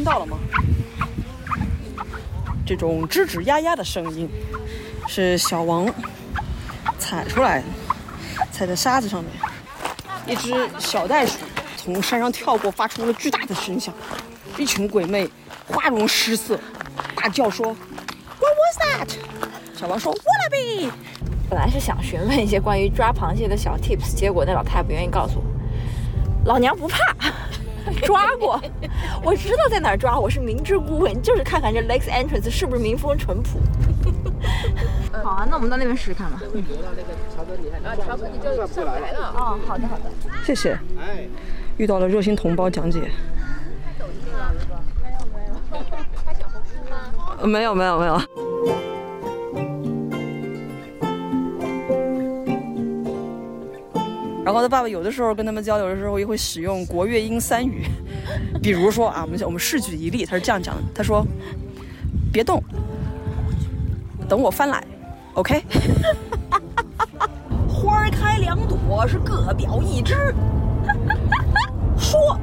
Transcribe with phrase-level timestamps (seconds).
[0.00, 0.38] 听到了吗？
[2.64, 4.26] 这种吱吱呀呀的声音，
[5.06, 5.86] 是小王
[6.98, 7.66] 踩出来的，
[8.50, 9.30] 踩在沙子上面。
[10.26, 11.36] 一只小袋鼠
[11.76, 13.92] 从山上跳过，发出了巨大的声响。
[14.56, 15.28] 一群鬼魅
[15.66, 16.58] 花容失色，
[17.14, 20.90] 大叫说：“What was that？” 小王说：“Wallaby。”
[21.50, 25.44] 本来是想询问一些关于抓螃蟹的小 tips，结果那老太太不愿意告诉我。
[26.46, 27.14] 老娘不怕，
[28.00, 28.60] 抓过，
[29.22, 33.60] 我知道在哪儿抓，我是明知故问，就是看看这 Lakes Entrance 是不是民风淳朴。
[35.22, 36.40] 好啊，那我们到那边试试看吧。
[37.84, 39.32] 啊，乔哥你就上来了。
[39.36, 40.10] 哦，好的好的。
[40.44, 40.72] 谢谢。
[40.98, 41.28] 哎
[41.76, 43.10] 遇到了热心同胞讲解。
[43.98, 44.52] 抖音吗
[45.02, 45.54] 没有没有
[46.24, 46.96] 拍小红书吗
[47.46, 47.74] 没有。
[47.74, 48.29] 然
[54.60, 57.86] 后他爸爸有的时候跟他们交流的时候也会使用国乐英三语，
[58.62, 61.26] 比如说啊，我们我们试举一例，他是这样讲的，他说
[62.30, 62.62] ：“别动，
[64.28, 64.84] 等我翻来
[65.34, 65.64] ，OK。
[67.66, 70.34] ”花开两朵是各表一枝。
[71.96, 72.38] 说，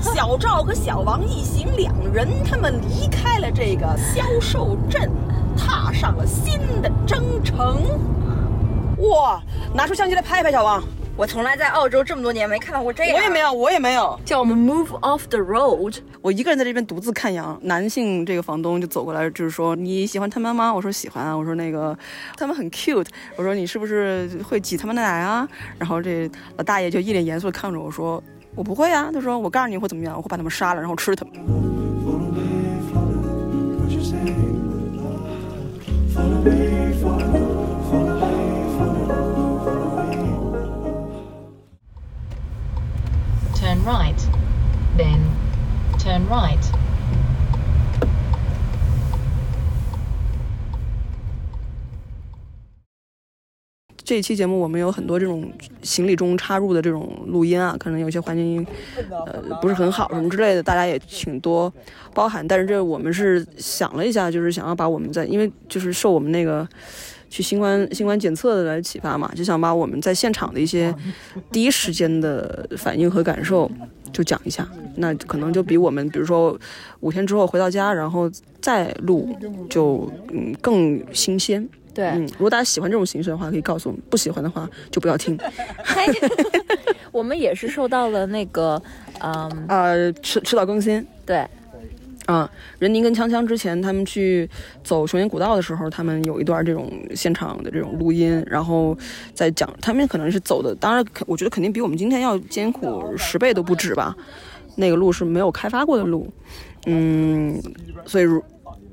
[0.00, 5.10] 小赵和小王一行两人，他们离开了这个销售镇，
[5.56, 7.82] 踏上了新的征程。
[9.02, 9.42] 哇，
[9.74, 10.82] 拿出相机来拍一拍，小王。
[11.16, 13.16] 我从来在澳洲这么多年没看到过这样。
[13.16, 14.18] 我也没有，我也没有。
[14.24, 15.96] 叫我们 move off the road。
[16.22, 17.58] 我一个人在这边独自看羊。
[17.62, 20.72] 男性这个房东就走过来，就是说你喜欢他们吗？
[20.72, 21.36] 我说喜欢啊。
[21.36, 21.96] 我说那个
[22.36, 23.08] 他们很 cute。
[23.36, 25.46] 我说你是不是会挤他们的奶啊？
[25.78, 28.22] 然后这老大爷就一脸严肃的看着我说
[28.54, 29.10] 我不会啊。
[29.12, 30.16] 他说我告诉你会怎么样？
[30.16, 31.81] 我会把他们杀了，然后吃他们。
[43.84, 44.14] Right,
[44.96, 45.18] then
[45.98, 46.56] turn right.
[54.04, 55.50] 这一期节目我们有很多这种
[55.82, 58.64] 行李中插入的这种录音啊，可能有些环境
[59.10, 61.72] 呃不是很好什么之类的，大家也请多
[62.14, 62.46] 包涵。
[62.46, 66.68] 但是这我们是想了一下，就是想要把我们在因为就是受我们那个
[67.32, 70.94] 去新冠新冠检测的来启发嘛，就想把我们在现场的一些
[71.50, 73.70] 第一时间的反应和感受
[74.12, 74.68] 就讲一下。
[74.96, 76.54] 那可能就比我们比如说
[77.00, 79.34] 五天之后回到家然后再录
[79.70, 81.66] 就嗯更新鲜。
[81.94, 85.38] 对，嗯，如果大家喜欢这种形式的话，可以告诉我们；不喜欢的话，就不要听。
[87.12, 88.82] 我们也是受到了那个，
[89.20, 91.06] 嗯，呃，迟迟早更新。
[91.26, 91.46] 对，
[92.26, 94.48] 啊，任宁跟锵锵之前他们去
[94.84, 98.96] 走熊岩古道的时候，他们有一段这种现场的这种录音，然后
[99.34, 104.16] 在讲，他们可能是走的，当然，我觉得肯定比我们今天要艰苦十倍都不止吧。
[104.76, 106.32] 那个路是没有开发过的路，
[106.86, 107.60] 嗯，
[108.06, 108.42] 所以如。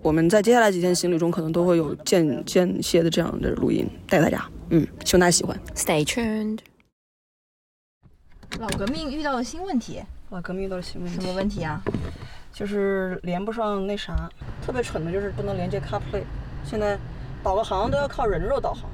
[0.02, 5.60] 我们在接下来几天行李中可能都会有间间歇的这样的录音带大家，嗯，希望大家喜欢。
[5.76, 6.60] Stay tuned。
[8.60, 11.84] 老革命遇到了新问题，老革命遇到了新问题，什么问题啊？
[12.52, 14.30] 就是连不上那啥，
[14.62, 16.24] 特别蠢的就是不能连接 CarPlay。
[16.64, 16.98] 现在
[17.44, 18.90] 导个航都要靠人肉导航。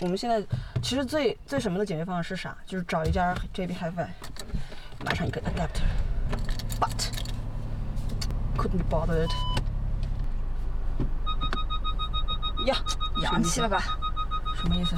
[0.00, 0.42] 我们现在
[0.82, 2.56] 其实最最什么的解决方案是啥？
[2.66, 4.08] 就是找一家 JB Hi-Fi，
[5.02, 7.08] 买上一个 adapter，but
[8.58, 9.30] couldn't be bothered。
[12.66, 12.76] 呀，
[13.22, 13.82] 洋气了吧？
[14.54, 14.94] 什么意思？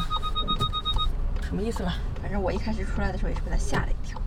[1.43, 1.93] 什么意思了？
[2.21, 4.21] 反正我一开始出来的时候也是被他吓了一跳。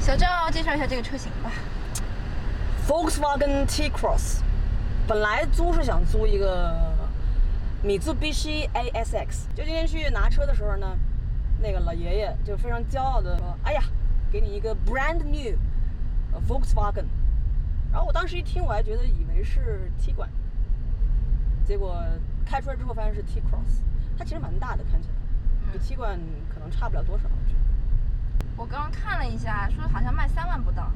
[0.00, 1.52] 小赵，介绍一下这个车型吧。
[2.88, 4.40] Volkswagen T-Cross，
[5.06, 6.74] 本来租是想租一个
[7.82, 10.96] 米兹必须 ASX，就今天去拿车的时候呢，
[11.60, 13.82] 那个老爷爷就非常骄傲的说：“哎呀，
[14.32, 15.54] 给你一个 brand new
[16.48, 17.04] Volkswagen。”
[17.92, 20.30] 然后我当时一听，我还觉得以为是 T 管。
[21.66, 22.02] 结果
[22.46, 23.82] 开出来之后发现是 T Cross，
[24.16, 25.14] 它其实蛮大的，看起来
[25.70, 26.18] 比 T 管
[26.52, 27.24] 可能差不了多少。
[27.24, 27.60] 我觉得。
[28.56, 30.90] 我刚刚看了一下，说好像卖三万不到。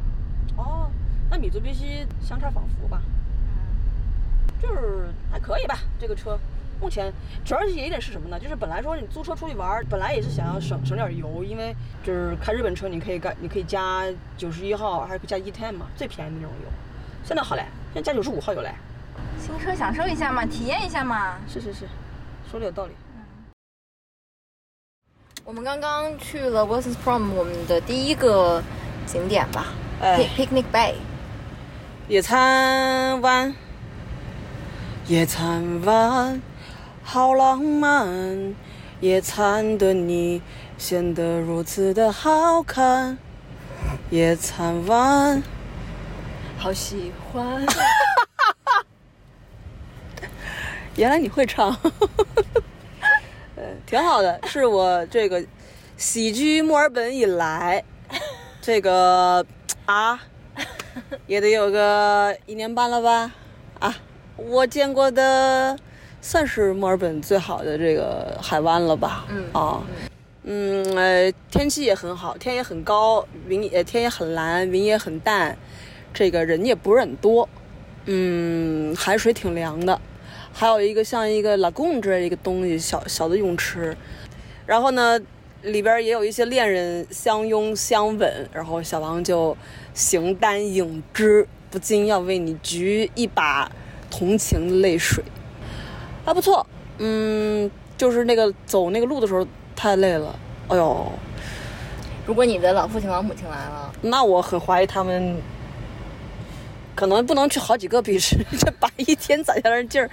[0.57, 0.91] 哦，
[1.31, 3.03] 那米族必须相差仿佛吧？
[3.47, 6.39] 嗯，就是还可以吧，这个车。
[6.81, 7.11] 目前
[7.45, 8.39] 主要是有一点是什么呢？
[8.39, 14.05] 就是本来说你租车出去玩，本来也是想要省省点油，因为就是开日本车，你可以干，你可以加
[14.37, 16.69] 九十一号，还可以加 E10 嘛，最便宜的那种油。
[17.25, 17.65] 现在好嘞，
[17.95, 18.71] 现在加九十五号油嘞。
[19.39, 21.39] 新车享受一下嘛，体验一下嘛。
[21.49, 21.87] 是是是，
[22.51, 22.93] 说的有道理。
[25.47, 28.63] 我们刚刚去了 Wilson's Prom，我们的第一个
[29.05, 30.95] 景点吧，哎 Picnic Bay。
[32.09, 33.55] 野餐湾，
[35.07, 36.41] 野餐湾，
[37.03, 38.55] 好浪漫。
[39.01, 40.41] 野餐的你
[40.79, 43.19] 显得如此的好看。
[44.09, 45.43] 野餐湾。
[46.57, 47.67] 好喜欢。
[50.97, 51.93] 原来你会唱，呃，
[53.87, 55.45] 挺好的， 是我这个
[55.97, 57.83] 喜居墨尔本以来，
[58.61, 59.45] 这个
[59.87, 60.21] 啊，
[61.27, 63.31] 也得有个一年半了吧？
[63.79, 63.95] 啊，
[64.37, 65.77] 我见过的
[66.21, 69.27] 算是墨尔本最好的这个海湾了吧？
[69.29, 69.83] 嗯啊，
[70.45, 75.57] 嗯，呃，天气也很好，天也很高，云也天也很蓝，云也很淡，
[76.13, 77.49] 这个人也不是很多，
[78.07, 80.01] 嗯，海水挺凉的。
[80.57, 83.95] 还有一个像一个 lagoon 之类的一个东西，小小的泳池，
[84.65, 85.21] 然后呢，
[85.63, 89.57] 里边也有一些恋人相拥相吻，然后小王就
[89.95, 93.69] 形单影只，不禁要为你举一把
[94.09, 95.25] 同情的泪水，
[96.25, 96.65] 还不错，
[96.99, 97.69] 嗯，
[97.99, 101.13] 就是那个走那个路的时候太累了，哎呦，
[102.25, 105.37] 如果你的老父亲老母亲来了，那我很怀疑他们。
[106.95, 110.09] 可能不能去好几个 beach， 这把一天攒下来的劲儿，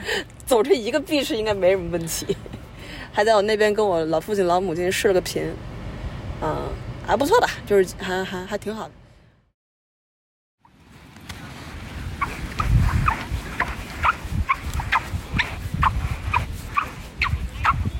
[0.45, 2.35] 走这一个 beach 应该没什么问题。
[3.13, 5.43] 还在我那边跟我老父亲老母亲视了个频，
[6.41, 6.69] 嗯，
[7.05, 8.91] 还不错吧，就是还还还挺好的。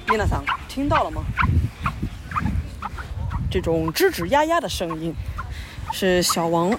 [0.08, 1.24] 米娜桑，听到了吗？
[3.50, 5.14] 这种吱吱呀呀的声音，
[5.94, 6.78] 是小王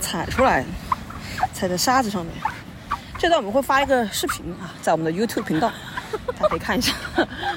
[0.00, 0.66] 踩出来的。
[1.52, 2.34] 踩在沙子上面。
[3.18, 5.72] 这段我们会发一个视频啊，在我们的 YouTube 频道，
[6.36, 6.92] 大家可以看一下。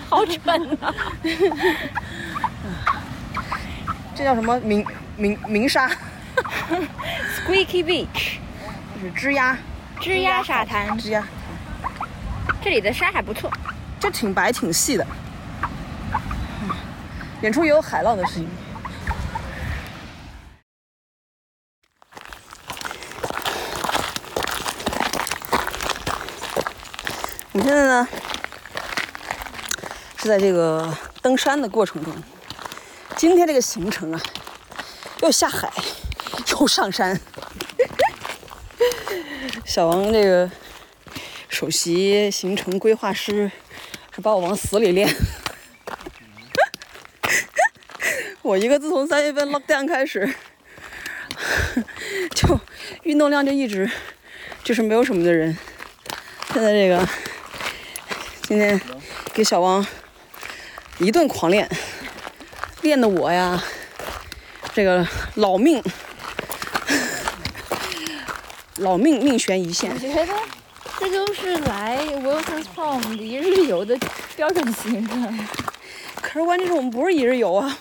[0.10, 0.94] 好蠢啊！
[4.16, 4.84] 这叫什么鸣
[5.18, 5.88] 鸣鸣沙
[7.46, 8.40] ？Squeaky Beach，
[8.96, 9.58] 就是吱呀
[10.00, 11.28] 吱呀沙滩，吱呀，
[12.62, 13.52] 这里的沙还不错。
[14.00, 15.06] 这挺白挺细的。
[17.42, 18.50] 远处也有海浪的声音。
[27.72, 28.06] 现在呢
[30.18, 32.14] 是在这个登山的过程中。
[33.16, 34.22] 今天这个行程啊，
[35.22, 35.72] 又下海，
[36.50, 37.18] 又上山。
[39.64, 40.52] 小王这个
[41.48, 43.50] 首席行程规划师
[44.14, 45.08] 是把我往死里练。
[48.44, 50.36] 我一个自从三月份 lockdown 开始，
[52.36, 52.60] 就
[53.04, 53.90] 运动量就一直
[54.62, 55.58] 就是没有什么的人。
[56.54, 57.08] 现在这个
[58.52, 58.82] 今天
[59.34, 59.86] 给小王
[61.00, 61.70] 一顿狂练，
[62.82, 63.64] 练的我呀，
[64.74, 65.82] 这个老命
[68.76, 69.98] 老命命悬一线我。
[69.98, 70.28] 觉得
[71.00, 73.98] 这就是来 Wilson's Pond 一日游的
[74.36, 75.48] 标准行程。
[76.22, 77.78] 可是关键是我们不是一日游啊，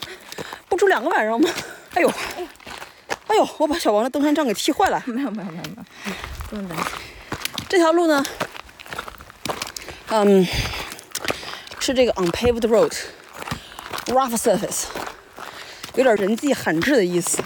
[0.68, 1.50] 不住两个晚上吗？
[1.94, 2.08] 哎呦，
[3.26, 5.02] 哎呦，我把小王的登山杖给踢坏了。
[5.04, 5.70] 没有没有没有没
[6.06, 6.12] 有，
[6.48, 6.86] 不用担心。
[7.68, 8.24] 这条路呢，
[10.12, 10.44] 嗯，
[11.78, 14.86] 是这个 unpaved road，rough surface，
[15.94, 17.42] 有点人迹罕至的意思。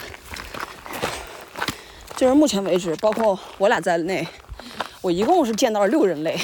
[2.16, 4.26] 就是目前为止，包括我俩在内，
[5.02, 6.40] 我一共是见到了六人类。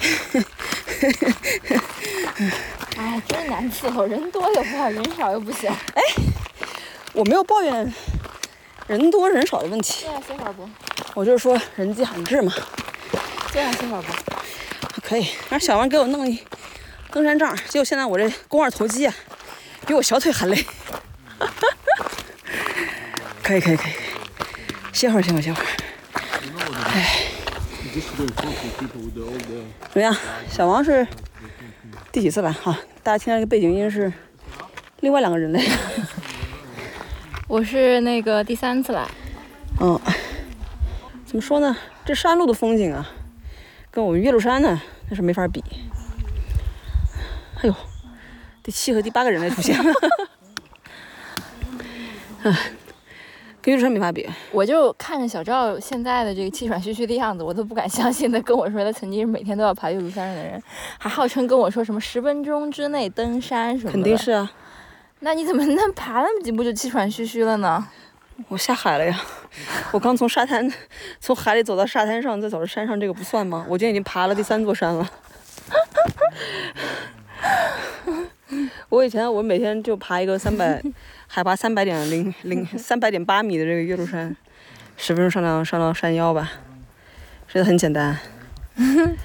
[2.96, 5.68] 哎，真难伺候，人多又不好，人少又不行。
[5.70, 6.02] 哎
[7.12, 7.92] 我没有抱怨
[8.86, 10.68] 人多人少的问题，这样歇会儿不？
[11.14, 12.52] 我就是说人迹罕至嘛。
[13.52, 14.12] 这样歇会儿不？
[15.06, 16.40] 可以，让小王给我弄一
[17.10, 19.14] 登山杖，结果现在我这肱二头肌啊，
[19.86, 20.64] 比我小腿还累。
[23.42, 23.92] 可以可以可以，
[24.92, 25.66] 歇会儿歇会儿歇会儿。
[26.86, 27.26] 哎，
[29.90, 30.16] 怎么样？
[30.50, 31.06] 小王是
[32.10, 32.50] 第几次来？
[32.50, 34.10] 哈，大家听到这个背景音是
[35.00, 35.62] 另外两个人类。
[37.46, 39.06] 我是那个第三次来，
[39.80, 40.00] 嗯，
[41.26, 41.76] 怎么说呢？
[42.06, 43.06] 这山路的风景啊，
[43.94, 45.62] 跟我们岳麓山呢，那是没法比。
[47.58, 47.74] 哎呦，
[48.60, 49.94] 第七和第八个人类出现了，
[52.42, 52.58] 哎，
[53.62, 54.28] 跟岳麓山没法比。
[54.50, 60.60] 我就看着小赵现在的这个气喘吁吁的样子，我都不敢相信他跟我说他曾经是每天都要爬岳麓山的人，
[60.98, 63.92] 还号称跟我说什么十分钟之内登山什么的。
[63.92, 64.50] 肯定是啊，
[65.20, 67.86] 那你怎么能爬那么几步就气喘吁吁了呢？
[68.48, 69.20] 我下海了呀！
[69.92, 70.70] 我刚从沙滩，
[71.20, 73.64] 从海里走到沙滩上，再走到山上，这个不算吗？
[73.68, 75.08] 我今天已经爬了第三座山了。
[78.88, 80.82] 我以前我每天就爬一个三百，
[81.26, 84.36] 海拔三百点零零三百点八米的这个岳麓山，
[84.96, 86.52] 十分钟上到上到山腰吧，
[87.48, 88.18] 真的很简单。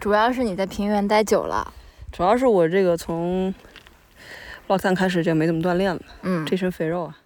[0.00, 1.72] 主要是你在平原待久了，
[2.10, 3.54] 主要是我这个从
[4.68, 7.16] lockdown 开始就没怎么锻炼了，嗯，这身肥肉啊，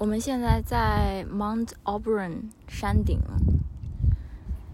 [0.00, 3.20] 我们现在在 Mount Auburn 山顶，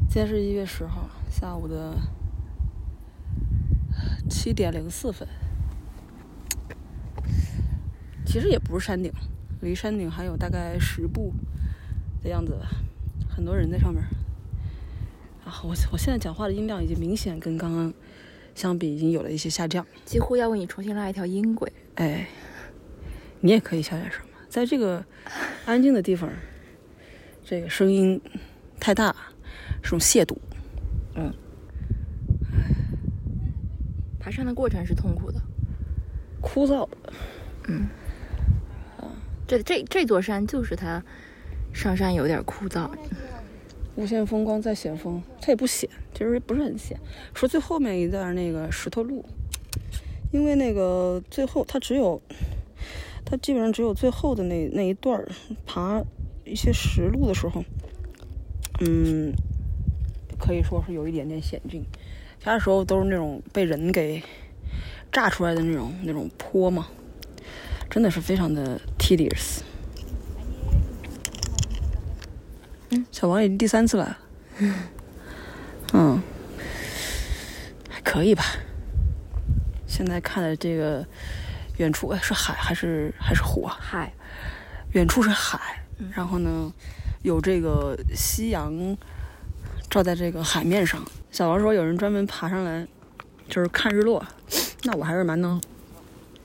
[0.09, 1.97] 今天是一月十号下午的
[4.31, 5.27] 七点零四分。
[8.25, 9.13] 其实也不是山顶，
[9.63, 11.33] 离山顶还有大概十步
[12.23, 12.71] 的样子吧，
[13.29, 14.05] 很多人在上面。
[15.45, 17.93] 啊，我我现在讲话的音量已经明显跟刚刚
[18.55, 19.85] 相比已经有了一些下降。
[20.05, 21.73] 几乎要为你重新拉一条音轨。
[21.97, 22.29] 哎，
[23.41, 24.26] 你也可以小点声嘛，
[24.57, 25.05] 在这个
[25.67, 26.33] 安静的地方，
[27.45, 28.19] 这个声音
[28.81, 29.15] 太大
[29.83, 30.35] 是种亵渎。
[31.15, 31.31] 嗯，
[34.19, 35.39] 爬山的过程是痛苦的，
[36.41, 37.13] 枯燥的。
[37.69, 37.87] 嗯
[39.47, 41.05] 这这这座山就是它
[41.75, 42.91] 上山有点枯燥。
[43.95, 46.99] 无限风光在险峰，它也不险，其实不是很险。
[47.35, 49.23] 说最后面一段那个石头路，
[50.33, 52.23] 因为那个最后它只有，
[53.29, 55.29] 它基本上只有最后的那那一段儿
[55.67, 56.01] 爬
[56.45, 57.65] 一些石路的时候，
[58.81, 59.35] 嗯，
[60.39, 61.85] 可以说是有一点点险峻。
[62.39, 64.23] 其他时候都是那种被人给
[65.11, 66.87] 炸出来的那种那种坡嘛，
[67.91, 69.63] 真的是非常的 tedious。
[72.91, 74.19] 嗯小王已经第三次来了，
[75.93, 76.23] 嗯，
[77.89, 78.45] 还可以吧。
[79.89, 81.05] 现在看的这个
[81.79, 83.77] 远处，哎，是海还是还是湖啊？
[83.79, 84.13] 海，
[84.93, 85.83] 远处是海，
[86.15, 86.73] 然后呢，
[87.23, 88.97] 有这个夕阳
[89.91, 91.03] 照在这个海面上。
[91.31, 92.87] 小王说有人专门爬上来，
[93.49, 94.25] 就是看日落，
[94.85, 95.61] 那我还是蛮能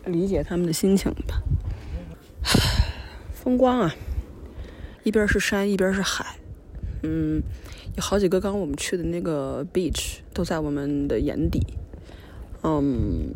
[0.06, 1.42] 理解他们的心情的吧。
[3.34, 3.96] 风光啊，
[5.04, 6.36] 一边是山，一边是海。
[7.04, 7.42] 嗯，
[7.96, 11.66] 有好几个刚刚我们去的那个 beach 都在我们的眼底。
[12.64, 13.34] 嗯，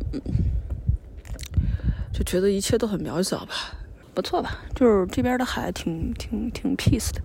[2.16, 3.52] 就觉得一切都很渺小吧，
[4.14, 4.56] 不错吧？
[4.74, 7.20] 就是这边的海挺挺挺 peace 的，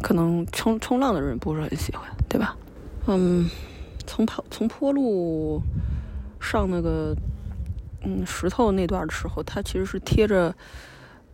[0.00, 2.56] 可能冲冲浪的人不是很喜欢，对吧？
[3.06, 3.46] 嗯，
[4.06, 5.60] 从跑从坡路
[6.40, 7.14] 上那个
[8.04, 10.54] 嗯石头那段的时候，它其实是贴着。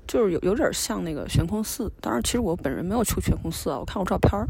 [0.07, 4.47] 就是有有点像那个悬空寺，当然，其实我本人没有去悬空寺啊，我看过照片儿。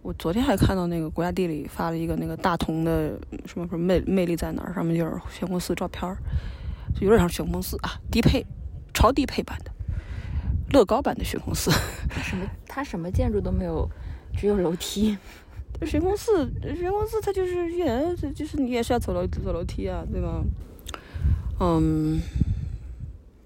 [0.00, 3.10] 我昨天还看到那个国家地理发了一个那个大同的
[3.44, 6.16] 什么什么魅魅力在哪儿，上面就是悬空寺照片儿，
[7.00, 8.44] 有点像悬空寺啊，低配、
[8.92, 9.70] 超低配版的
[10.72, 11.70] 乐高版的悬空寺。
[12.08, 13.88] 它什么它什么建筑都没有，
[14.36, 15.16] 只有楼梯。
[15.86, 20.42] 悬空寺，悬空寺它就是也就是你也是要走楼走楼梯啊，对吧？
[21.60, 22.20] 嗯。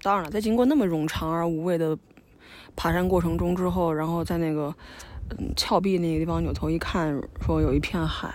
[0.01, 1.97] 当然了，在经过那么冗长而无味的
[2.75, 4.75] 爬山过程中之后，然后在那个
[5.29, 8.29] 嗯峭壁那个地方扭头一看，说有一片海，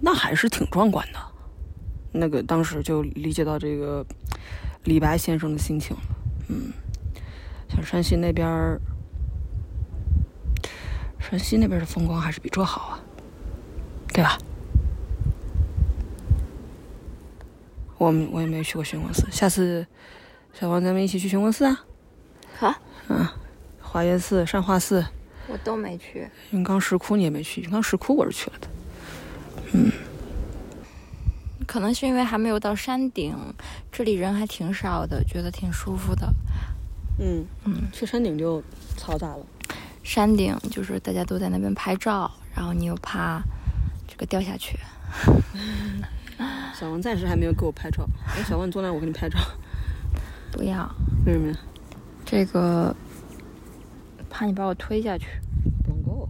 [0.00, 1.20] 那还是挺壮观的。
[2.12, 4.04] 那个当时就理解到这个
[4.84, 6.02] 李白先生的心情了。
[6.48, 6.72] 嗯，
[7.68, 8.80] 像山西那边儿，
[11.18, 13.00] 山西那边的风光还是比这好啊，
[14.12, 14.38] 对吧？
[17.98, 19.86] 我我也没去过玄空寺，下次。
[20.54, 21.84] 小王，咱们一起去玄空寺啊！
[22.58, 22.74] 好，
[23.08, 23.24] 嗯，
[23.80, 25.06] 华严寺、善化寺，
[25.46, 26.28] 我都没去。
[26.50, 28.68] 云冈石窟你也没去，云冈石窟我是去了的。
[29.72, 29.92] 嗯，
[31.68, 33.36] 可能是因为还没有到山顶，
[33.92, 36.34] 这里人还挺少的，觉得挺舒服的。
[37.20, 38.62] 嗯嗯，去山顶就
[38.96, 39.46] 嘈杂了。
[40.02, 43.42] 山顶就是大家都在那边拍照，然后你又怕
[44.08, 44.78] 这个掉下去。
[46.74, 49.38] 小王暂时还没有给我拍照，哎，小王你坐那，我给你拍照。
[50.50, 50.90] 不要，
[51.26, 51.58] 为什么呀？
[52.24, 52.96] 这个
[54.30, 55.26] 怕你把我推下去。
[55.84, 56.26] 不用够。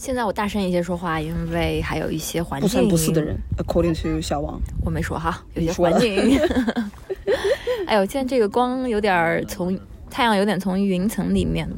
[0.00, 2.66] 现在我大声一些说话，因为还有一些环境。
[2.66, 4.58] 不三不四的人，according to 小王。
[4.82, 6.40] 我没说哈，有些环境音。
[7.86, 9.78] 哎呦，现在这个光有点从
[10.08, 11.68] 太阳有点从云层里面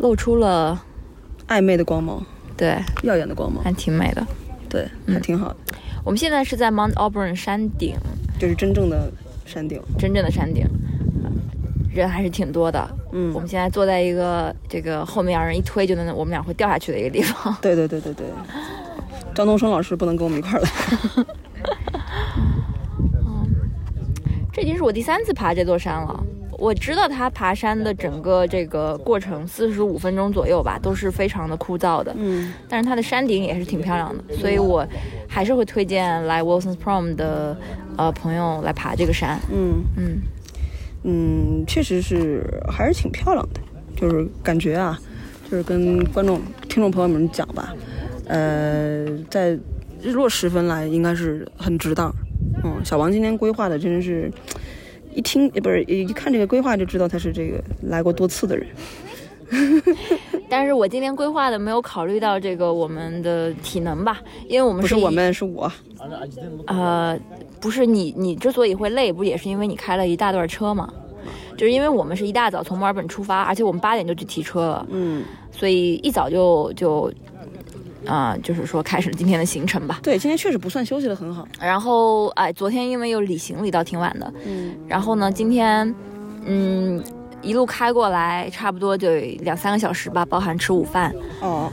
[0.00, 0.84] 露出了
[1.46, 2.20] 暧昧的光芒，
[2.56, 4.26] 对，耀眼的光芒，还挺美的。
[4.68, 5.56] 对，还挺好的。
[6.02, 7.94] 我们现在是在 Mount Auburn 山顶，
[8.40, 9.08] 就是真正的
[9.46, 10.66] 山顶，真正的山顶，
[11.92, 12.88] 人还是挺多的。
[13.12, 17.54] 嗯，我们现在坐在一个这个后面让人一推就能，我们俩会掉下去的一个地方。
[17.60, 18.26] 对对对对对，
[19.34, 20.70] 张东升老师不能跟我们一块儿来。
[23.26, 23.46] 嗯，
[24.52, 26.24] 这已经是我第三次爬这座山了。
[26.58, 32.14] 我知道他爬山的整个这个过程四十五分钟左右吧，都是非常的枯燥的。
[32.16, 34.86] 嗯，但是它的山顶也是挺漂亮的，所以我
[35.28, 37.56] 还是会推荐来 Wilson's Prom 的
[37.96, 39.40] 呃朋友来爬这个山。
[39.50, 40.22] 嗯嗯嗯，
[41.04, 43.60] 嗯确实是还是挺漂亮的，
[43.96, 44.98] 就是感觉啊，
[45.50, 47.74] 就是跟观众听众朋友们讲吧，
[48.26, 49.58] 呃，在
[50.00, 52.14] 日落时分来，应该是很值当。
[52.64, 54.30] 嗯，小王今天规划的真是，
[55.12, 58.66] 一听不是一看这个规划就知道他是这个来过多次的人。
[60.48, 65.70] 但是我今天规划的没有考虑到这个我们的体能吧，因为我们是我们，是我。
[66.66, 67.18] 呃，
[67.60, 70.92] 不是你，你之所以会累，不也是因为你开了一大段车吗？
[71.56, 77.12] 就是因为我们是一大早从墨尔本出发，而且我们八点就去提车了，嗯，所以一早就就，
[78.04, 80.00] 啊、就是说开始了今天的行程吧。
[80.02, 81.46] 对，今天确实不算休息的很好。
[81.60, 85.94] 然后哎，昨天因为又理行李到挺晚的，嗯，然后呢，今天
[86.46, 87.00] 嗯
[87.42, 91.14] 一路开过来，差不多就两三个小时吧，包含吃午饭。
[91.40, 91.70] 哦，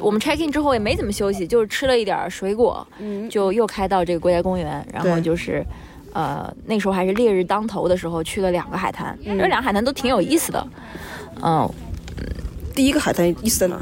[0.00, 5.64] 我们 check in 之后也没怎么休息，就是吃了一点儿水果，嗯，就又开到这个国家公园，然后就是。
[6.14, 10.68] 呃，那时候还是烈日当头的时候，去了两个海滩，嗯这两个海滩都挺有意思的，
[11.42, 11.66] 嗯、
[12.74, 13.80] 第一个海滩意思在哪？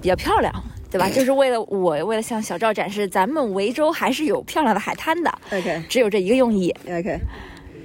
[0.00, 0.52] 比较漂亮，
[0.90, 1.08] 对吧？
[1.08, 6.74] 就是为了我为了向小赵展示，咱们维州还是有漂亮的海滩的，OK 只有这一个用意。
[6.88, 7.16] OK，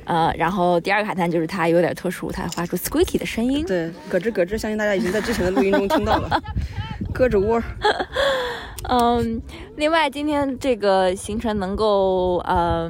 [0.07, 3.65] 呃，然后第二个海滩就是它有点特殊，它发出 squeaky 的声音。
[3.65, 6.41] 对，咯吱咯吱，相信大家已经在之前的录音中听到了，
[7.13, 7.61] 咯吱窝。
[8.89, 9.41] 嗯，
[9.75, 12.89] 另外今天这个行程能够呃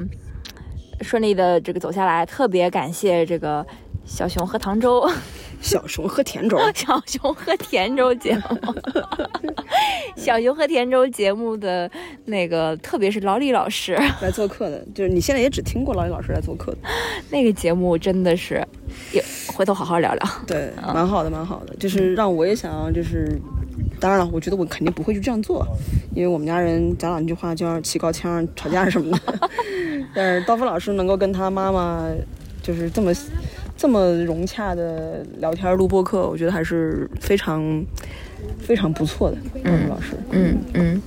[1.00, 3.66] 顺利的这个走下来，特别感谢这个
[4.04, 5.04] 小熊喝糖粥。
[5.60, 8.42] 小熊喝甜粥， 小熊喝甜粥节目，
[10.16, 11.90] 小熊喝甜粥节目的
[12.26, 16.78] 那个，特别是老李老师， 来做客的，就是你现在也只听过老李老师来做客的，
[17.30, 18.64] 那个节目真的是，
[19.12, 19.22] 也
[19.54, 20.28] 回头好好聊聊。
[20.46, 23.40] 对，蛮好的，蛮好的，就是让我也想要，就是，
[24.00, 25.66] 当然了，我觉得我肯定不会去这样做，
[26.14, 29.40] 因为我们家人讲两句话就要起高腔、吵架什么的，
[30.14, 32.08] 但是刀锋老师能够跟他妈妈
[32.62, 33.12] 就是这么
[33.78, 37.62] 这么融洽的聊天录播课，我觉得还是非常
[38.58, 41.02] 非常不错的，嗯老师，嗯嗯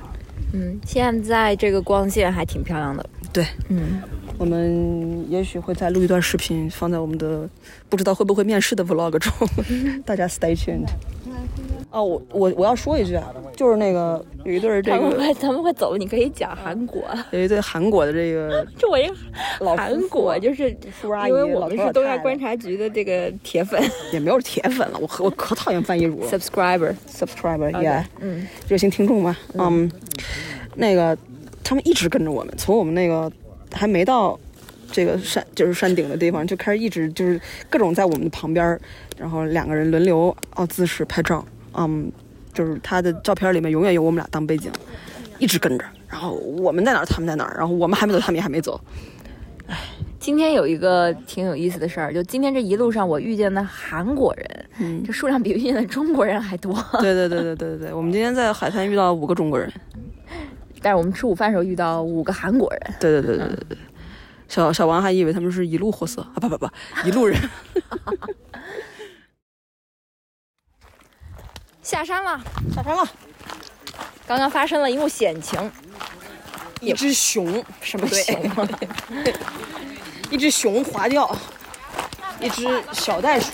[0.53, 3.05] 嗯，现在这个光线还挺漂亮的。
[3.33, 3.45] 对。
[3.67, 4.01] 嗯，
[4.37, 7.47] 我们也许会再录一段视频，放在我们的
[7.89, 9.31] 不知道会不会面试的 vlog 中，
[10.05, 10.87] 大家 stay tuned。
[11.91, 17.03] 哦，我我我要说一句啊，就是那个有一对儿这个他们快他们会走，你可以讲韩国。
[17.31, 19.05] 有一对韩国的这个 就我一
[19.59, 20.69] 老夫妇啊韩国就是
[21.27, 23.81] 因为我们是东亚观察局的这个铁粉
[24.13, 26.95] 也没有铁粉了，我可我可讨厌范一茹了 subscriber。
[27.09, 29.91] ，subscriber，yeah，嗯，热心听众嘛，嗯，
[30.75, 31.17] 那个
[31.63, 33.29] 他们一直跟着我们，从我们那个
[33.73, 34.39] 还没到
[34.91, 38.79] 这个山就是山顶的地方，就开始一直就是各种在我们的旁边儿，
[39.17, 42.11] 然后两个人轮流哦姿势拍照，嗯，
[42.53, 44.71] 就是他的照片里面永远有我们俩当背景，
[45.39, 48.79] 一直跟着，然后我们在哪儿，他们在哪儿，然后我们还没走，他们也还没走，
[50.19, 56.73] 今天有一个挺有意思的事儿，就今天这一路上我遇见的韩国人，嗯这数量比遇见的中国人还多。
[56.99, 59.71] 对对对对对对对，我们今天在海滩遇到五个中国人，
[60.81, 63.77] 但是我们吃午饭的时候遇到五个韩国人，对对对对对对。
[64.47, 66.67] 小小王还以为他们是一路货色啊，不不不，
[67.05, 67.39] 一路人。
[71.81, 72.39] 下山了。
[72.73, 73.07] 下山了，
[74.27, 75.71] 刚刚发生了一幕险情，
[76.79, 78.67] 一只熊，什么熊啊？
[80.29, 81.35] 一只熊滑掉，
[82.39, 83.51] 一只小袋鼠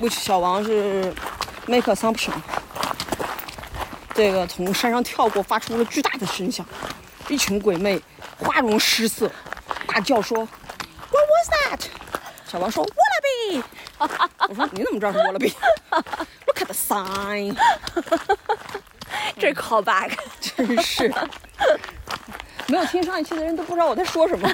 [0.00, 1.14] ，which 小王是
[1.66, 2.32] make assumption，
[4.14, 6.66] 这个从山上跳过，发出了巨大的声响，
[7.28, 8.00] 一群鬼魅
[8.38, 9.30] 花容失色，
[9.86, 11.80] 大叫说 What was that？
[12.50, 13.62] 小王说 Wallaby。
[14.48, 16.26] 我说你怎么知道是 Wallaby？Look
[16.60, 17.56] at the sign。
[19.38, 21.12] 这 call back， 真是，
[22.66, 24.48] 没有听上一期的人都不知道我在说什么。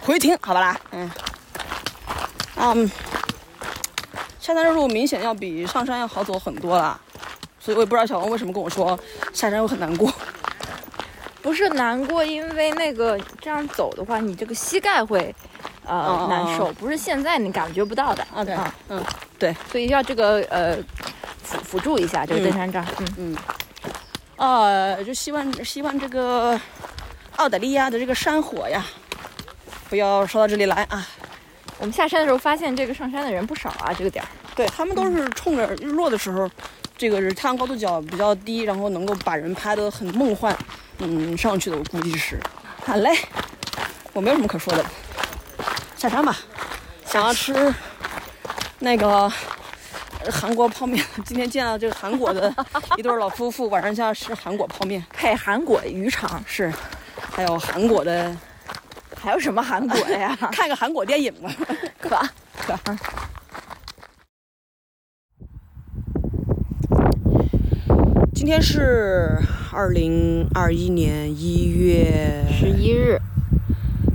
[0.00, 1.10] 回听好吧啦，嗯，
[2.56, 2.90] 嗯，
[4.38, 7.00] 下山的路明显要比上山要好走很多了，
[7.58, 8.98] 所以我也不知道小王为什么跟我说
[9.32, 10.12] 下山会很难过。
[11.40, 15.34] 不是难过，因为那个这样走的话，你这个膝盖会
[15.86, 18.26] 呃、哦难受，不是现在你感觉不到的。
[18.34, 19.02] 啊对啊，嗯，
[19.38, 20.76] 对，所以要这个呃
[21.42, 22.84] 辅辅助一下这个登山杖。
[22.98, 23.36] 嗯嗯，
[24.36, 26.58] 呃，就希望希望这个
[27.36, 28.84] 澳大利亚的这个山火呀，
[29.90, 31.06] 不要烧到这里来啊。
[31.78, 34.28] 我们下山的时候发现这个上山的人不少啊，这个点儿。
[34.54, 36.48] 对他们都是冲着日落的时候，
[36.96, 40.56] 这个是太阳高度角比较低，然后能够把人拍得很梦幻，
[40.98, 42.38] 嗯，上去的我估计是。
[42.86, 43.10] 好嘞，
[44.12, 44.84] 我没有什么可说的，
[45.96, 46.36] 下山吧。
[47.04, 47.52] 想要吃
[48.84, 49.22] 那个
[50.22, 52.54] 呃韩国泡面，今天见到这个韩国的
[52.98, 56.70] 一对老夫妇，晚上就要吃韩国泡面，配韩国渔场，是，
[57.18, 58.36] 还有韩国的，
[59.16, 60.36] 还有什么韩国的呀？
[60.52, 61.50] 看个韩国电影吧。
[61.98, 62.10] 可
[62.84, 62.96] 可
[68.34, 69.38] 今天是
[69.72, 73.18] 二零二一年一月十一日，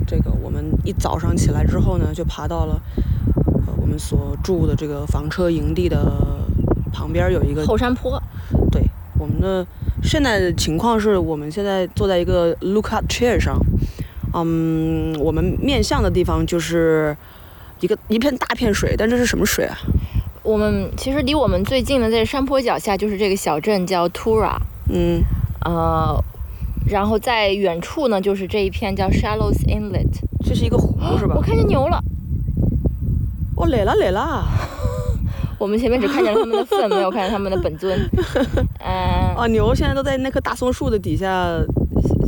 [0.06, 3.09] 这个我们一早上起来之后呢，就爬到了呃
[3.76, 6.12] 我们所住的这个房车营地的
[6.92, 8.20] 旁边有一个后山坡，
[8.70, 8.82] 对，
[9.18, 9.66] 我们的
[10.02, 13.58] 现在的情况是我们现在坐在一个 lookout chair 上，
[14.34, 17.16] 嗯，我们面向的地方就是
[17.80, 19.76] 一个一片大片水，但这是什么水啊？
[20.42, 24.56] 我们其实离我们最近的在山坡脚下就是这个小镇叫 Tura，
[24.88, 25.22] 嗯，
[25.64, 26.18] 呃，
[26.86, 30.08] 然后在远处呢就是这一片叫 Shallows Inlet，
[30.44, 31.42] 这是一个湖是吧我？
[31.42, 32.02] 看见牛了。
[33.60, 34.44] 哦，来了来了！
[35.58, 37.98] 我们前面只看见了他们的粪，没有看见他们的本尊。
[38.80, 41.60] 嗯，啊，牛现在都在那棵大松树的底下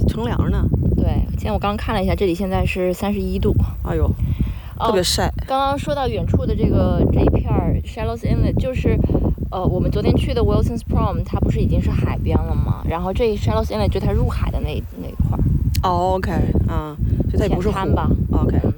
[0.07, 0.63] 乘凉呢。
[0.95, 3.55] 对，今天我刚看了一下，这里现在是三十一度。
[3.85, 4.05] 哎呦，
[4.79, 5.33] 哦特别晒。
[5.47, 8.99] 刚刚说到远处的这个这一片儿 Shallows Inlet，就是
[9.51, 12.83] 呃我们昨天去的 Wilson's Prom，它不是已经是海边了吗？
[12.87, 14.67] 然后这 Shallows Inlet 就它入海的那
[15.01, 15.41] 那一块儿，
[15.89, 16.31] 哦，OK，
[16.69, 16.95] 啊，
[17.31, 18.07] 所以它也不是滩吧。
[18.33, 18.73] OK，嗯嗯，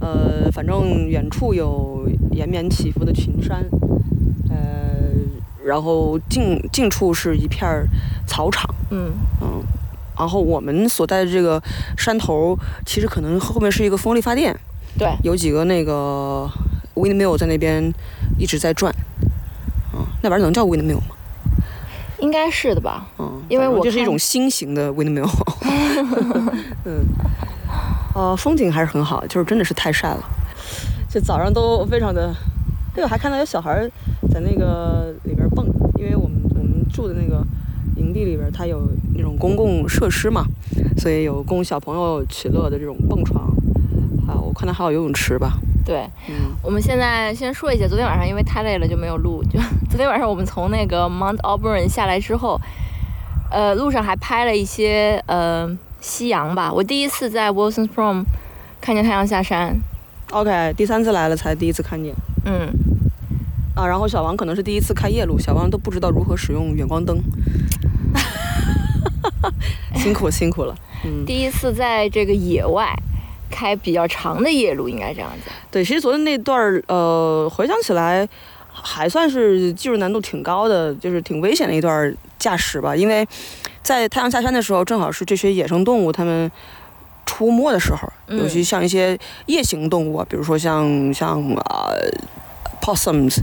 [0.00, 3.64] 呃，反正远处有延绵起伏的群山，
[4.48, 4.56] 呃，
[5.64, 7.86] 然后近近处是一片儿
[8.26, 9.62] 草场，嗯，嗯，
[10.18, 11.62] 然后我们所在的这个
[11.96, 12.56] 山头，
[12.86, 14.56] 其实可能后面是一个风力发电，
[14.98, 16.48] 对，有几个那个
[16.94, 17.92] windmill 在那边
[18.38, 18.94] 一直在转，
[19.94, 21.16] 嗯，那玩意儿能叫 windmill 吗？
[22.20, 23.06] 应该是的吧。
[23.18, 25.28] 嗯，因为我看反正就是一种新型的 windmill。
[26.84, 27.04] 嗯，
[28.14, 30.24] 呃，风景还是很好，就是真的是太晒了。
[31.08, 32.34] 这早上都非常的，
[32.94, 33.90] 对，我还看到有小孩儿
[34.30, 35.66] 在那个里边蹦，
[35.98, 37.42] 因为我们我们住的那个
[37.96, 40.44] 营地里边，它有那种公共设施嘛，
[40.98, 43.48] 所以有供小朋友取乐的这种蹦床。
[44.26, 45.58] 啊，我看到还有游泳池吧。
[45.86, 49.42] 对，嗯，我们现在先说一下，昨天晚上因为太累了就没有录。
[49.44, 52.60] 就 昨天晚上我们从那个 Mount Auburn 下来之后，
[53.50, 55.66] 呃，路上还拍了一些呃
[56.00, 56.72] 夕阳吧。
[56.72, 58.24] 我第一次在 Wilson's Prom
[58.80, 59.76] 看见太阳下山。
[60.30, 62.14] OK，第三次来了才第一次看见。
[62.44, 62.68] 嗯，
[63.74, 67.18] 啊，然后小王可能是第一次开夜路，小王都不知道如何使用远光灯，
[69.96, 70.76] 辛苦辛苦了。
[71.04, 72.94] 嗯， 第一次在这个野外
[73.50, 75.50] 开比较长的夜路，应该这样子。
[75.70, 78.28] 对，其实昨天那段儿，呃，回想起来
[78.70, 83.26] 还算是技术难度挺高的，就是挺危险的一段儿驾驶吧，因为
[83.88, 86.50] 在太阳下山的时候，正好是这些野生动物它们。
[87.24, 91.88] 出没的时候，嗯尤其像一些夜行动物啊，比如说像像啊、
[92.80, 93.38] possums，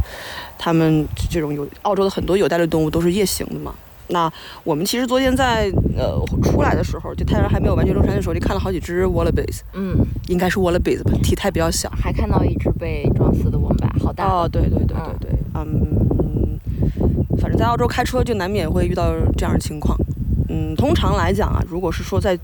[0.57, 3.73] 它们这种有澳洲的很多有袋类动物都是夜行的嘛。
[4.07, 4.29] 那
[4.63, 9.95] 我们其实昨天在呃出来的时候，就太阳还没有完全落山的时候，就看了好几只 wallabies，嗯，
[10.27, 11.87] 应该是 wallabies 吧，体态比较小。
[11.91, 14.25] 还看到一只被撞死的 wombat，好大。
[14.25, 16.59] 哦，对对对对嗯对，嗯，
[17.39, 19.95] 反正在澳洲开车就难免会遇到这样的情况。
[20.49, 22.37] 嗯，通常来讲啊，如果是说在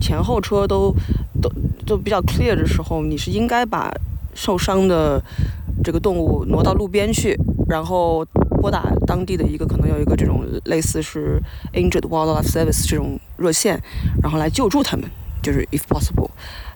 [0.00, 0.94] 前后车都
[1.40, 1.50] 都
[1.86, 3.92] 都比较 clear 的时候，你是应该把
[4.34, 5.22] 受伤的
[5.82, 7.34] 这个动物挪到路边去，
[7.68, 8.24] 然后
[8.60, 11.40] 拨打当地的一个可能有一个这种类似是
[11.72, 13.80] injured wildlife service 这种热线，
[14.22, 15.08] 然后来救助他们，
[15.42, 16.28] 就是 if possible。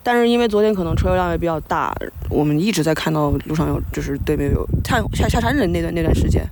[0.03, 1.95] 但是因为昨天可能车流量也比较大，
[2.31, 6.43] 我们一直在看到路上有就是对面有下下下山的那段那段时间，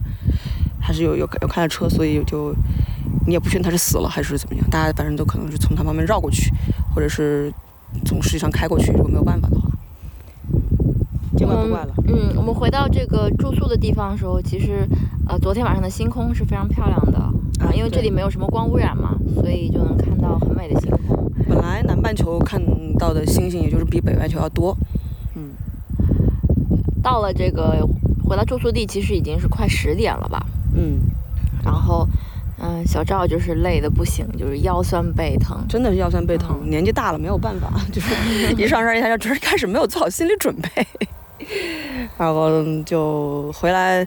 [0.80, 2.54] 还是有有有开了车，所以就
[3.26, 6.52] 你也不确定他是死了还是怎么样，大家反正都可能是从他旁边绕过去，
[6.94, 7.52] 或者是
[8.04, 9.68] 从实际上开过去，如果没有办法的话，
[11.36, 11.94] 见怪不怪了。
[12.06, 14.88] 嗯，我们回到这个住宿的地方的时候，其实
[15.28, 17.18] 呃，昨天晚上的星空是非常漂亮的
[17.60, 21.30] 啊，因为这里没有什么光污染嘛，所以就能看到很美的星空。
[21.48, 22.60] 本来南半球看
[22.98, 24.76] 到的星星，也就是比北半球要多。
[25.34, 25.50] 嗯，
[27.02, 27.86] 到了这个
[28.24, 30.44] 回到住宿地，其实已经是快十点了吧。
[30.78, 31.00] 嗯，
[31.64, 32.08] 然后，
[32.60, 35.58] 嗯、小赵就是累的不行，就是腰酸背疼。
[35.68, 38.14] 真的是腰酸背疼，年纪大了没有办法， 就是
[38.56, 40.86] 一上山一下就只是开始没有做好心理准备，
[42.16, 44.06] 然后就回来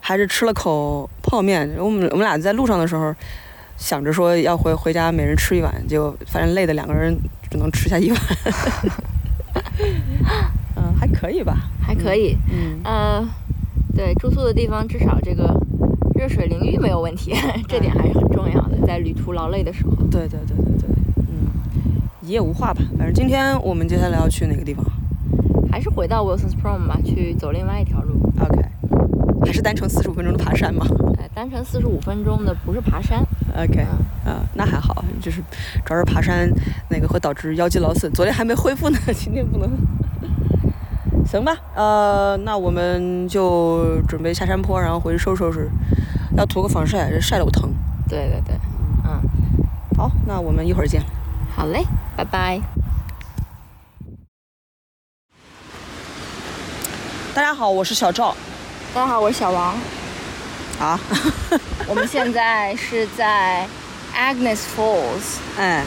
[0.00, 1.68] 还是吃了口泡面。
[1.78, 3.14] 我们我们俩在路上的时候
[3.76, 7.16] 想着说要回回家每人吃一碗，结果发现累的两个人
[7.50, 8.20] 只能吃下一碗。
[10.76, 11.56] 嗯，还可以吧。
[11.80, 13.28] 还可以，嗯，呃，
[13.94, 15.52] 对，住宿的地方至少这个
[16.22, 17.34] 热水淋浴没有问题，
[17.66, 19.90] 这点还是很重要的，在旅途劳累的时候。
[20.08, 21.50] 对对对对对，嗯，
[22.20, 22.80] 一夜无话吧。
[22.96, 24.84] 反正今天我们接下来要去哪个地方
[25.72, 28.20] 还是回到 Wilson's Prom 吧，去走另外一条路。
[28.38, 28.62] ？OK，
[29.44, 30.86] 还是单程四十五分钟的爬山吗？
[31.18, 33.18] 呃，单程四十五分钟的不是爬山
[33.56, 33.84] ，OK，
[34.24, 35.42] 嗯啊，那还好，就是
[35.84, 36.48] 主要是爬山
[36.88, 39.68] 那个会导致腰肌劳损，昨天还没恢复呢， 今天不能。
[41.26, 45.68] 行吧，呃，那我们就准备下山坡，然后回去收拾收拾，
[46.34, 47.70] 要涂个防晒，这晒得我疼。
[48.08, 48.56] 对对对，
[49.04, 49.20] 嗯，
[49.96, 51.02] 好，那我们一会儿见。
[51.54, 51.84] 好嘞，
[52.16, 52.58] 拜拜。
[57.34, 58.34] 大家好，我是小赵。
[58.94, 59.74] 大家好，我是小王。
[60.80, 60.98] 啊，
[61.86, 63.66] 我们现在是在
[64.16, 65.84] Agnes Falls，哎，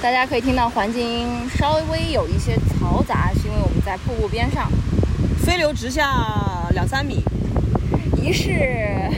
[0.00, 4.70] 大家可以听到环境音稍微有一些嘈杂，是因为我们在瀑布边上。
[5.44, 7.24] 飞流直下两三米，
[8.22, 9.10] 一是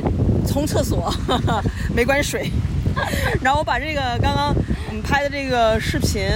[0.50, 1.12] 冲厕所
[1.94, 2.50] 没关水。
[3.40, 4.54] 然后我把这个刚刚
[4.88, 6.28] 我们拍的这个视频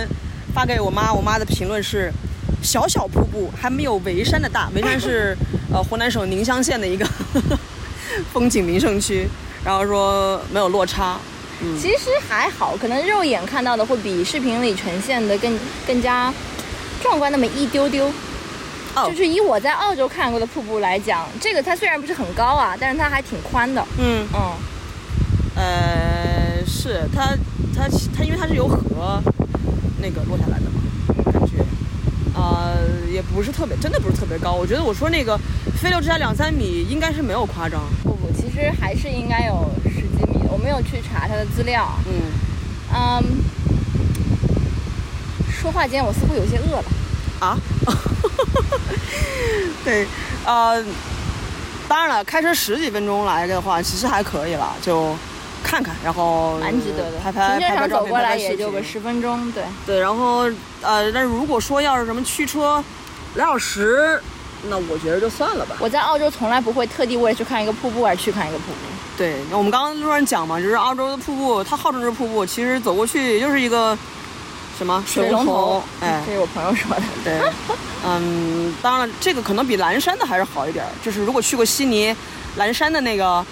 [0.55, 2.13] 发给我妈，我妈的评论是：
[2.63, 4.71] 小小瀑布还没有眉山的大。
[4.73, 5.37] 眉山是
[5.73, 7.05] 呃湖南省宁乡县的一个
[8.33, 9.29] 风景名胜区，
[9.65, 11.19] 然后说没有落差。
[11.81, 16.33] 其实还好，可能肉眼看到的会比视频里呈现的更更加
[17.03, 18.11] 壮观那么一丢丢。
[18.97, 23.85] 哦就是以我在澳洲看过的瀑布来讲，这个它虽然不是很高啊，但是它还挺宽的。
[23.99, 24.53] 嗯嗯，
[25.57, 27.37] 呃，是它
[27.75, 29.21] 它它因为它是由河
[30.01, 30.81] 那个落下来的嘛，
[31.33, 31.65] 感觉
[32.35, 32.77] 呃
[33.13, 34.53] 也不是特别，真的不是特别高。
[34.53, 35.39] 我觉得我说那个
[35.81, 37.83] 飞流直下两三米应该是没有夸张。
[38.03, 40.51] 不不，其实还是应该有十几米的。
[40.51, 41.89] 我没有去查它的资料。
[42.07, 42.13] 嗯，
[42.93, 43.25] 嗯，
[45.51, 46.85] 说话间我似乎有些饿了。
[47.41, 47.59] 啊，
[49.85, 50.07] 对，
[50.45, 50.83] 呃，
[51.89, 55.15] 当然了，开车十几分钟来的话，其实还可以了，就
[55.63, 57.19] 看看，然后蛮值得的。
[57.19, 59.63] 拍拍照片，走过来也就个十分钟，对。
[59.87, 60.51] 对，然后
[60.83, 62.83] 呃，但是如果说要是什么驱车
[63.35, 64.21] 两小时，
[64.69, 65.77] 那我觉得就算了吧。
[65.79, 68.79] 我在澳洲从来不会特地为了去看一个瀑布而去看一个瀑布。
[69.17, 73.97] 对，我们刚刚路上讲嘛，就是澳洲的瀑布，它号称是瀑布，其实走过去也就是一个
[74.77, 77.03] 什么水龙头，哎，这是我朋友说的。
[77.23, 77.41] 对，
[78.05, 80.91] 嗯，当然了，这个可能比蓝山的还是好一点儿。
[81.03, 82.15] 就是如果去过悉尼、
[82.57, 83.45] 蓝山的那个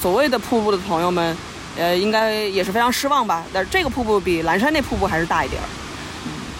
[0.00, 1.36] 所谓的瀑布的朋友们，
[1.78, 3.44] 呃，应该也是非常失望吧。
[3.52, 5.66] 但是这个瀑布比蓝山那瀑布还是大一点儿。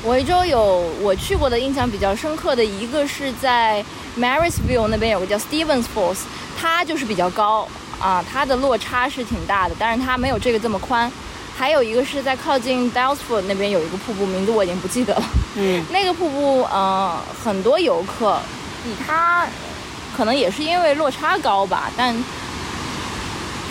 [0.08, 3.84] 维州有我去过的印象比较深刻的一个是在
[4.16, 6.18] Marysville 那边有个叫 Stevens Falls，
[6.58, 7.66] 它就是比较高
[7.98, 11.10] 啊，它的落差是挺大的，但是它没有这个这么宽。
[11.56, 15.22] 还有一个是在靠近 Dalesford 那边有一个瀑布，名字我已经不记得了。
[15.56, 18.38] 嗯， 那个瀑布，呃，很多游客
[18.84, 19.46] 比它
[20.16, 22.14] 可能也是因为落差高吧，但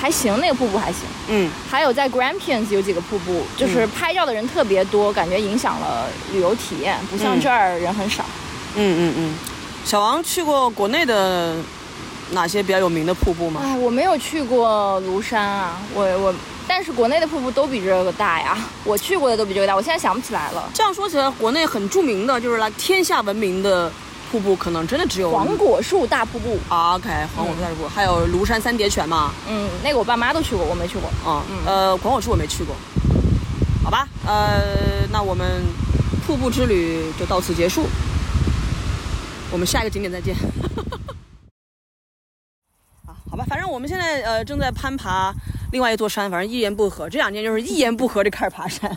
[0.02, 1.02] 还行，那个瀑布还行。
[1.28, 8.26] 嗯，还有在 Grampians 有几个瀑布，就是拍照的人特别多，感觉影响了旅游体验，不像嗯这儿人很少。
[8.76, 9.36] 嗯嗯嗯。
[9.86, 11.56] 小王去过国内的
[12.32, 13.62] 哪些比较有名的瀑布吗？
[13.64, 16.34] 哎，我没有去过庐山啊，我我，
[16.68, 20.70] 但是国内的瀑布都比这个大呀，我去过的都比这个大，我现在想不起来了。
[20.74, 23.92] 这样说起来，国内很著名的就是来天下闻名的
[24.32, 29.32] 瀑布，可能真的只有黄果树大瀑布，啊，OK，黄果树大瀑布，还有庐山三叠泉嘛。
[29.48, 31.10] 嗯，那个我爸妈都去过，我没去过。
[31.32, 32.76] 啊，呃，黄果树我没去过，
[33.84, 34.62] 好吧，呃，
[35.12, 35.64] 那我们
[36.26, 37.86] 瀑布之旅就到此结束，
[39.52, 40.36] 我们下一个景点再见。
[43.06, 45.32] 啊，好吧，反正我们现在呃正在攀爬
[45.72, 48.90] 另外一座山，反正一言不合，这两天就是一言不合就开始爬山。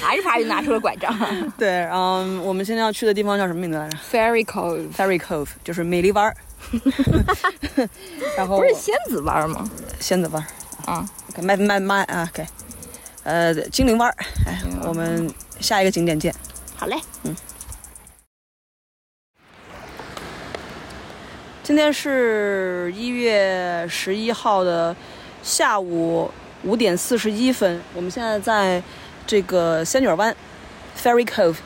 [0.00, 1.14] 爬着爬着就拿出了拐杖。
[1.58, 6.36] 对，嗯，我们现在要去的地方叫什么名字来着 Fairy Cove？Ferry Cove，就是美丽湾儿。
[8.36, 9.68] 然后不是仙子湾吗？
[9.98, 12.46] 仙子湾儿啊，，OK，麦麦麦啊，OK，
[13.24, 14.14] 呃，精灵湾儿。
[14.46, 16.34] 哎，我们下一个景点见。
[16.76, 17.36] 好嘞，嗯
[21.62, 24.96] 今天是一月十一号的
[25.42, 26.30] 下午
[26.64, 28.82] 五点四十一分，我们现在在
[29.26, 30.34] 这个仙女湾
[30.96, 31.56] Ferry Cove，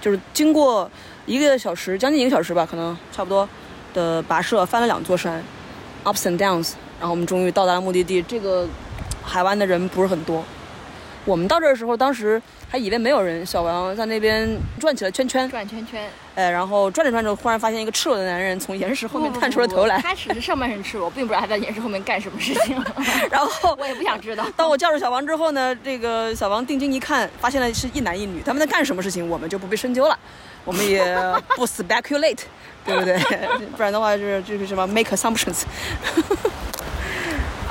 [0.00, 0.90] 就是经过
[1.26, 3.48] 一个小时，将近一个小时吧，可能差不多
[3.92, 5.42] 的跋涉，翻了两座山
[6.04, 8.22] ，ups and downs，然后我们终于到达了目的地。
[8.22, 8.66] 这个
[9.22, 10.42] 海湾的人不是很多，
[11.24, 12.40] 我们到这儿的时候，当时
[12.72, 14.48] 还以为没有人，小王在那边
[14.80, 16.08] 转起了圈圈，转圈圈。
[16.34, 22.82] 哎，然后转着转着，忽然发现一个赤裸的男人从岩石后面探出了头来， 他只是上半身赤裸，并不知道他在岩石后面干什么事情。
[23.30, 24.46] 然后 我也不想知道。
[24.56, 30.18] 当我叫住小王之后呢，这个小王定睛一看，发现了是一男一女，他们在干什么事情，我们就不必深究了，
[30.64, 31.04] 我们也
[31.54, 32.38] 不 speculate，
[32.86, 33.18] 对不对？
[33.76, 35.64] 不然的话就是就是什么 make assumptions。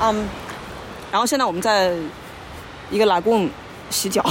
[0.00, 0.28] 嗯，
[1.10, 1.92] 然后现在我们在
[2.88, 3.48] 一个 lagoon
[3.92, 4.24] 洗脚，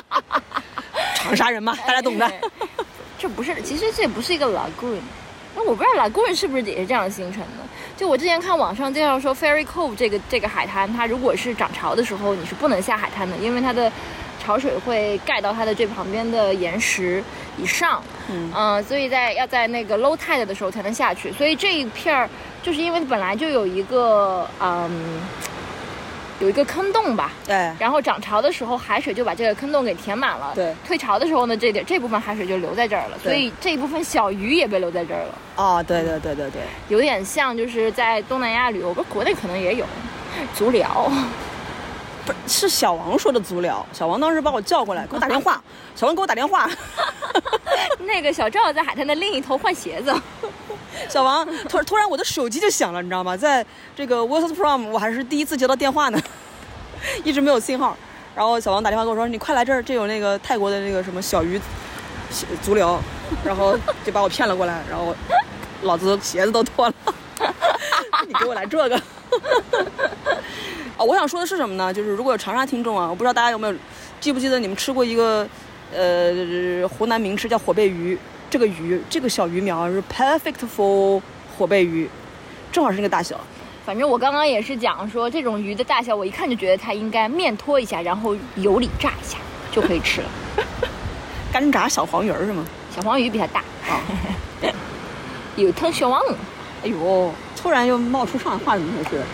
[1.16, 2.30] 长沙人嘛，大家懂的。
[3.18, 4.98] 这不是，其实这不是一个 lagoon。
[5.56, 7.64] 那我不知道 lagoon 是不是也是这样形成的？
[7.96, 13.90] 就我之前看网上介绍说，Ferry Cove 这个这个海滩，它如果是涨潮的时候，你是不能下海滩的，因为它的
[14.42, 17.22] 潮水会盖到它的这旁边的岩石
[17.58, 18.02] 以上。
[18.30, 21.32] 嗯呃所以在要在那个 low tide 的时候才能下去。
[21.32, 22.30] 所以这一片儿，
[22.62, 25.20] 就是因为本来就有一个嗯。
[26.40, 30.52] 有一个坑洞吧，对，然后涨潮的时候，海水就把这个坑洞给填满了。
[30.54, 30.74] 对。
[30.86, 39.84] 退潮的时候呢，这点这部分海水就留在这儿了，所以这一部分小鱼也被留在这儿了，哦，对对对对对，有点像就是在东南亚旅游，不是国内可能也有
[40.54, 41.12] 足疗。
[42.30, 45.62] 不是是小王说的足疗，小王当时把我叫过来，给我打电话，
[45.96, 46.70] 小王给我打电话，
[48.06, 50.14] 那个小赵在海滩的另一头换鞋子，
[51.08, 53.36] 小王突突然我的手机就响了，你知道吗？
[53.36, 53.64] 在
[53.96, 56.20] 这个 Wilson Prom 我还是第一次接到电话呢，
[57.24, 57.96] 一直没有信号。
[58.32, 61.60] 然后小王打电话跟我说：“你快来这儿，这有那个泰国的那个什么小鱼
[62.30, 62.98] 小足疗。”
[63.44, 65.14] 然后就把我骗了过来，然后
[65.82, 66.94] 老子鞋子都脱了，
[68.26, 69.02] 你给我来这个。
[71.00, 71.92] 哦，我想说的是什么呢？
[71.92, 73.74] 就是如果有长沙听众啊，我不知道大家有没有
[74.20, 75.48] 记不记得你们吃过一个
[75.96, 78.18] 呃湖南名吃叫火贝鱼，
[78.50, 81.18] 这个鱼这个小鱼苗是 perfect for
[81.56, 82.06] 火贝鱼，
[82.70, 83.40] 正好是那个大小。
[83.86, 89.38] 反正我刚刚也是讲说，这种鱼的大小，我一看就觉得它应该面拖一下，然后油里炸一下
[89.72, 90.28] 就可以吃了。
[91.50, 92.62] 干炸小黄鱼儿是吗？
[92.94, 94.02] 小黄鱼比它大，啊，
[95.56, 96.20] 有汤小王。
[96.84, 99.24] 哎呦，突然又冒出上海话，怎么回事？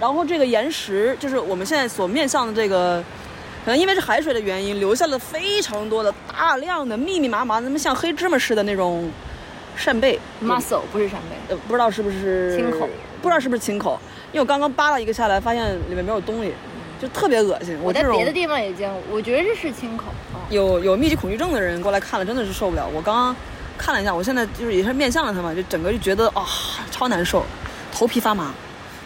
[0.00, 3.04] 然后这个岩石，就是我们现在所面向的这个，
[3.64, 9.10] 可能因为是海水的原因，留下了非常多的、大量的、密密麻麻的，那么像黑芝麻似的那种
[9.76, 12.88] 扇贝 muscle 不是扇贝，呃，不知道是不是青口，
[13.20, 14.00] 不知道是不是青口，
[14.32, 16.54] 因为我刚刚扒了一个下来，发现里面没有东西，
[16.98, 17.78] 就特别恶心。
[17.82, 20.06] 我在别的地方也见过，我觉得这是青口。
[20.32, 22.88] 啊有有密集恐惧症的人过来看了，真的是受不了。
[22.92, 23.36] 我刚刚
[23.78, 26.44] 看了一下，我现在就是也是面向了他嘛，就整个就觉得啊、
[26.90, 27.44] 超难受，
[27.92, 28.52] 头皮发麻。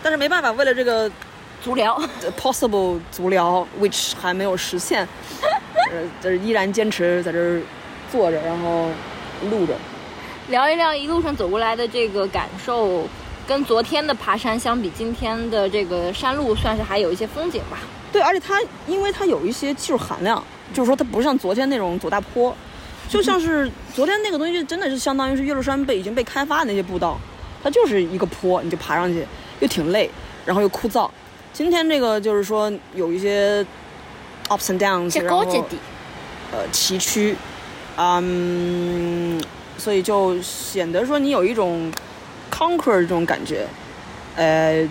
[0.04, 1.10] 但是没办法，为了这个
[1.62, 5.08] 足疗，呃 possible 足疗，which 还没有实现，
[5.90, 7.62] 呃，就是依然坚持在这儿
[8.12, 8.90] 坐着，然后
[9.50, 9.72] 录着。
[10.48, 13.08] 聊一聊一路上走过来的这个感受，
[13.46, 17.78] 跟昨天的爬山相比，今天的这个山路算是还有一些风景吧。
[18.12, 22.54] 对，而且它因为它有一些技术含量，就是说它不像昨天那种走大坡，
[23.08, 27.18] 就像是昨天那个东西真的是相当于是岳麓山被已经被开发的那些步道，
[27.62, 29.26] 它就是一个坡，你就爬上去，
[29.64, 30.10] 又挺累，
[30.44, 31.10] 然后又枯燥。
[31.54, 33.64] 今天这个就是说有一些
[34.48, 35.40] ups and downs，这然后
[36.52, 37.34] 呃崎岖，
[37.96, 39.42] 嗯，
[39.78, 41.90] 所以就显得说你有一种
[42.52, 43.66] conquer 这种感觉，
[44.36, 44.86] 呃，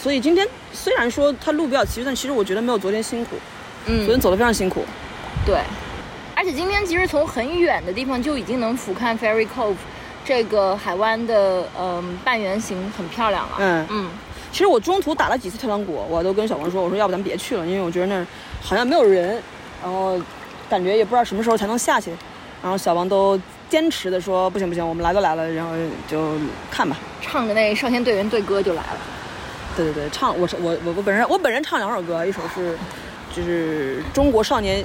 [0.00, 3.36] 所以今天虽然说它路比较崎岖，但其实我觉得没有昨天辛苦，
[3.84, 4.84] 昨嗯，天走的非常辛苦。
[5.44, 5.58] 对。
[6.36, 9.76] 而且今天其实从很远的地方就已经能俯瞰 Ferry Cove
[10.24, 13.56] 这个海湾的嗯、半圆形，很漂亮了。
[13.58, 14.10] 嗯，嗯，
[14.50, 18.26] 其实我中途打了几次退堂鼓，我都跟小王说，我说要不咱别去了，因为我觉得那儿
[18.62, 19.42] 好像没有人，
[19.82, 20.18] 然后
[20.68, 22.10] 感觉也不知道什么时候才能下去，
[22.62, 25.72] 然后小王都坚持的说不行不行，我们来都来了，然后
[26.08, 26.32] 就
[26.70, 26.96] 看吧。
[27.20, 28.98] 唱着那少先队员队歌就来了。
[29.76, 32.78] 对对对，唱我是我我我本人我本人唱两首歌，一首是
[33.34, 34.84] 就是中国少年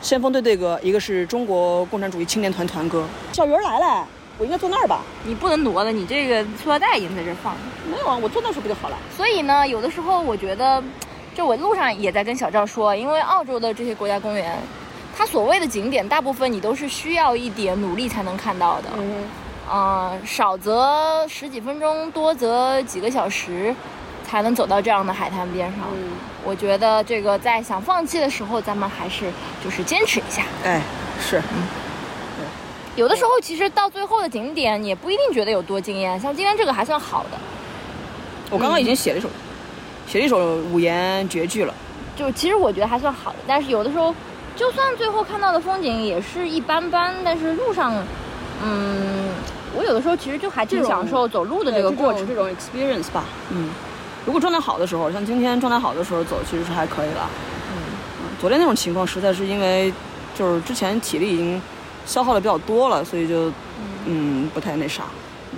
[0.00, 3.04] 先锋队队歌，一个是中国共产主义青年团团歌。
[3.32, 4.06] 小鱼儿来了，
[4.38, 5.00] 我应该坐那儿吧？
[5.24, 7.60] 你不能挪了，你这个塑料袋已经在这儿放着。
[7.90, 8.96] 没有啊，我坐那儿时候不就好了？
[9.16, 10.82] 所以呢，有的时候我觉得，
[11.34, 14.58] 就我路上也在跟小赵说，因为澳洲的这些国家公园，
[15.16, 18.88] 它所谓的景点，大部分你都是需要一点努力才能看到的。
[18.96, 19.24] 嗯
[19.72, 23.74] 嗯、少则十几分钟，多则几个小时，
[24.22, 25.80] 才能走到这样的海滩边上。
[25.94, 26.10] 嗯，
[26.44, 29.30] 我觉得这个在想放弃的时候，咱们还是
[29.64, 30.42] 就是坚持一下。
[30.64, 30.82] 哎，
[31.18, 31.40] 是，
[32.96, 37.38] 有的时候其实到最后的景点也不一定觉得有多惊艳，像今天这个还算好的。
[38.50, 39.28] 我刚刚已经写了一首，
[40.06, 41.74] 写了一首五言绝句了。
[42.14, 44.14] 就其实我觉得还算好的，但是有的时候，
[44.54, 47.92] 就算最后看到的风景也是一般般，但是路上，
[48.62, 49.30] 嗯，
[49.76, 52.24] 我有的时候其实就还挺享受走路的这个过程。
[52.28, 53.24] 这种 experience 吧。
[53.50, 53.70] 嗯，
[54.24, 57.28] 如果状态好的时候，像今天状态好的时候走，其实是还可以了。
[57.72, 57.76] 嗯，
[58.40, 59.92] 昨天那种情况实在是因为
[60.38, 61.60] 就是之前体力已经
[62.06, 63.52] 消耗的比较多了，所以就
[64.06, 65.04] 嗯不太那啥。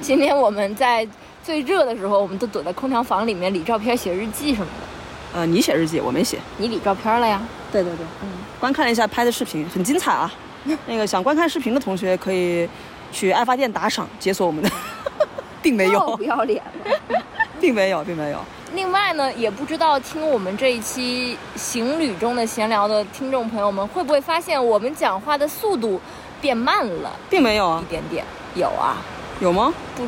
[0.00, 1.06] 今天我们在
[1.42, 5.38] 最热的时候，我们都躲在空调房里面理照片、写日记什么的。
[5.38, 6.38] 呃，你写日记，我没写。
[6.58, 7.42] 你理照片了呀？
[7.72, 8.28] 对对对，嗯，
[8.60, 10.32] 观看了一下拍的视频，很精彩啊。
[10.86, 12.68] 那个想观看视频的同学可以
[13.12, 14.70] 去爱发电打赏解锁我们的，
[15.62, 17.22] 并没有，哦不要脸了。
[17.60, 18.38] 并没有，并没有。
[18.74, 26.00] 另外呢，也不知道听我们这一期行旅中的闲聊的听众朋友们，会不会发现我们讲话的速度
[26.40, 28.24] 变慢了并没有啊，点点？
[28.54, 28.96] 有啊，
[29.40, 29.72] 有吗？
[29.94, 30.02] 不，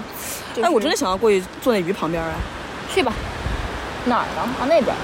[0.55, 2.35] 就是、哎，我真的想要过去坐那鱼旁边啊。
[2.93, 3.13] 去吧。
[4.05, 4.43] 哪儿呢？
[4.61, 4.95] 啊，那边。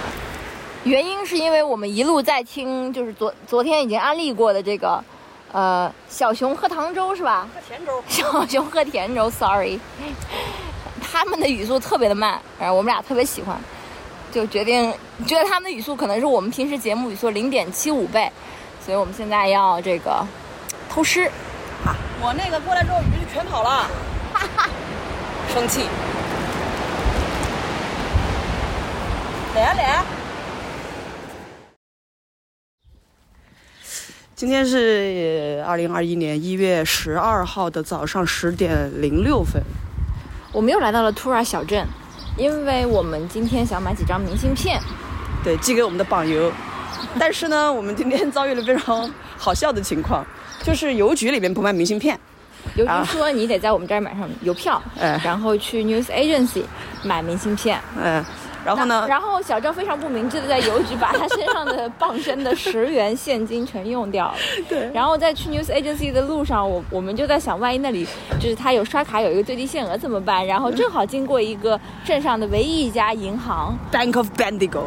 [0.84, 5.02] 原因是因为我们一路在听，就是昨昨天已经安利过的这个，
[5.52, 7.48] 呃，小熊喝糖粥是吧？
[7.54, 8.02] 喝甜粥。
[8.06, 9.78] 小熊喝甜粥，sorry，
[11.02, 13.58] 他们的语速特别的慢，然后我们俩特别喜欢。
[14.32, 14.92] 就决定
[15.26, 18.30] 觉得他们的语速可能是我们平时节目语速零点七五倍，
[18.84, 20.26] 所以我们现在要这个
[20.94, 21.22] 偷师
[21.84, 21.96] 啊。
[22.22, 23.90] 我那个过来之后，鱼就全跑了，
[24.32, 24.70] 哈 哈
[25.52, 25.88] 生气。
[29.56, 30.04] 来啊来啊！
[34.36, 39.60] 今天是二零二一年一月十二号的早上十点零六分。
[40.52, 41.84] 我们又来到了 Tura 小镇，
[42.36, 44.80] 因为我们今天想买几张明信片。
[45.42, 46.52] 对，寄给我们的榜友。
[47.18, 50.24] 但是呢，我们今天遭遇了非常好笑的情况，
[50.64, 52.18] 就是邮局里面不卖明信片。
[52.76, 56.62] 邮局说你得在我们这儿买上邮票， 哎然后去 news agency
[57.04, 57.78] 买明信片。
[58.02, 58.24] 嗯，
[58.64, 59.04] 然后呢？
[59.06, 64.34] 然后小赵非常不明智的在邮局把他身上的 傍身的十元现金全用掉了。
[64.66, 68.08] 对然后在去 news agency 的路上，我我们就在想，万一那里
[68.40, 70.44] 就是他有刷卡有一个最低限额怎么办？
[70.46, 74.84] 然后正好经过一个镇上的唯一一家银行 Bank of Bendigo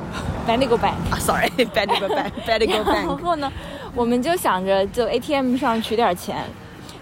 [0.47, 0.95] Bendigo Bank。
[1.11, 3.07] 啊，sorry，Bendigo Bank，Bendigo 然 Bank。
[3.07, 3.51] 然后呢，
[3.98, 6.38] 我们就想着就 ATM 上取点钱。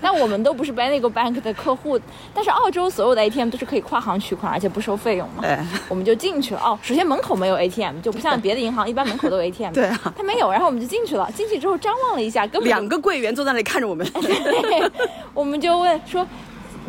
[0.02, 2.00] 但我们都不是 Bendigo Bank 的客户，
[2.32, 5.42] 但是澳洲所有的 ATM 都是可以跨行取款，而且不收费用嘛。
[5.44, 6.62] 哎，我们就进去了。
[6.62, 9.74] 哦，首先门口没有 ATM，就不像别的银行，一般门口都有 ATM。
[9.74, 11.28] 对啊它没有，然后我们就进去了。
[11.32, 14.06] 进去之后张望了一下，根本两个柜员坐在那里看着我们。
[14.12, 14.92] 对，
[15.34, 16.24] 我们就问说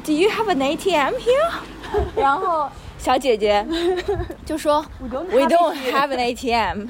[0.04, 2.10] ，Do you have an ATM here？
[2.14, 3.66] 然后小姐姐
[4.44, 6.88] 就说 We don't have an ATM。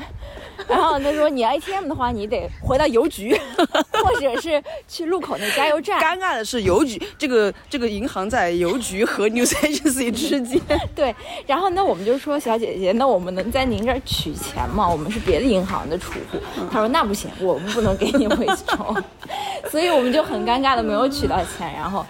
[0.69, 3.39] 然后他说你 ATM 的话，你得回到邮局，
[3.93, 6.01] 或者是去路口那加油站。
[6.01, 10.61] 尴尬的是，邮局这个这个银行在邮局和 news agency 之间。
[10.95, 11.15] 对，
[11.47, 14.89] 然后那，我们就说小姐姐，那我们能在您这儿取钱吗？
[14.89, 16.39] 我们是别的银行的储户。
[16.71, 18.97] 他说那不行，我们不能给你回收，
[19.71, 21.73] 所以我们就很尴尬的没有取到钱。
[21.75, 22.05] 然后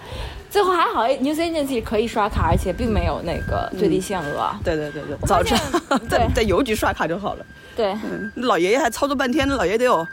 [0.49, 4.49] 最后还好，news agency 可以刷卡，而且并没有那个最低限额。
[4.63, 7.45] 对对对对，早知道 在在邮局刷卡就好了。
[7.75, 10.07] 对，嗯，老爷爷还操作半天，老爷爷得有，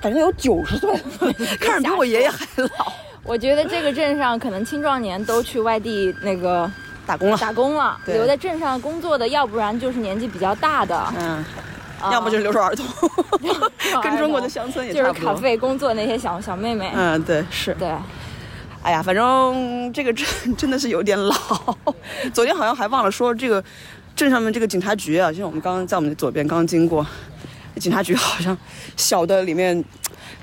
[0.00, 1.00] 感觉有九十岁了，
[1.58, 2.92] 看着比我爷爷还老。
[3.24, 6.70] 我觉得这个镇上可能青壮年都去外地那个
[7.06, 11.44] 打工了，打工了，对留在镇上工作的，要不然就是年纪比较大的，嗯，
[12.00, 12.86] 啊要么就是留守儿童，
[14.02, 15.34] 跟中国的乡村也就是差不多。
[15.34, 16.90] 卡费工作那些小小妹妹。
[16.94, 17.74] 嗯，对，是。
[17.74, 17.92] 对，
[18.82, 20.26] 哎呀，反正这个镇
[20.56, 21.34] 真的是有点老。
[22.32, 23.62] 昨天好像还忘了说，这个
[24.16, 27.06] 镇上面这个警察局啊，就像我们刚刚在我们的左边刚经过，
[27.80, 28.56] 警察局好像
[28.96, 29.82] 小的里面，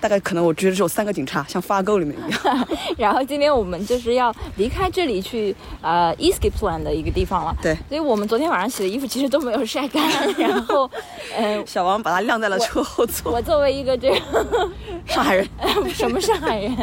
[0.01, 2.67] 大概可能我觉得只有三个警察，像发沟里面一样。
[2.97, 7.55] 然后今天我们就是要离开这里去呃 Eastgippsland 的一个地方了。
[7.61, 10.03] 对所以我们昨天晚上洗的衣服其实都没有晒干。
[10.37, 10.89] 然后，
[11.37, 13.31] 嗯、 小王把它晾在了车后座。
[13.31, 14.19] 我作为一个这个
[15.05, 15.47] 上海人，
[15.93, 16.75] 什么上海人，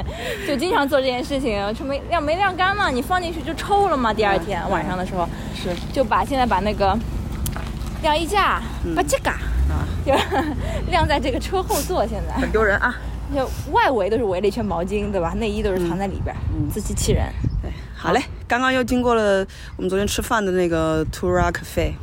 [0.47, 4.15] 就经常做这件事情，就没晾没晾干嘛，你放进去就臭了嘛。
[4.15, 6.97] 第二天晚上的时候，是就把现在把那个
[8.05, 8.61] 晾衣架，
[8.95, 10.13] 把这个啊， 就
[10.91, 12.95] 晾在这个车后座，现在很丢人啊。
[13.35, 15.33] 就外围都是围了一圈毛巾，对吧？
[15.39, 17.25] 内衣都是藏在里边，嗯自欺欺人。
[17.63, 19.45] 对，好嘞，刚刚又经过了
[19.77, 21.95] 我们昨天吃饭的那个 Tura Cafe，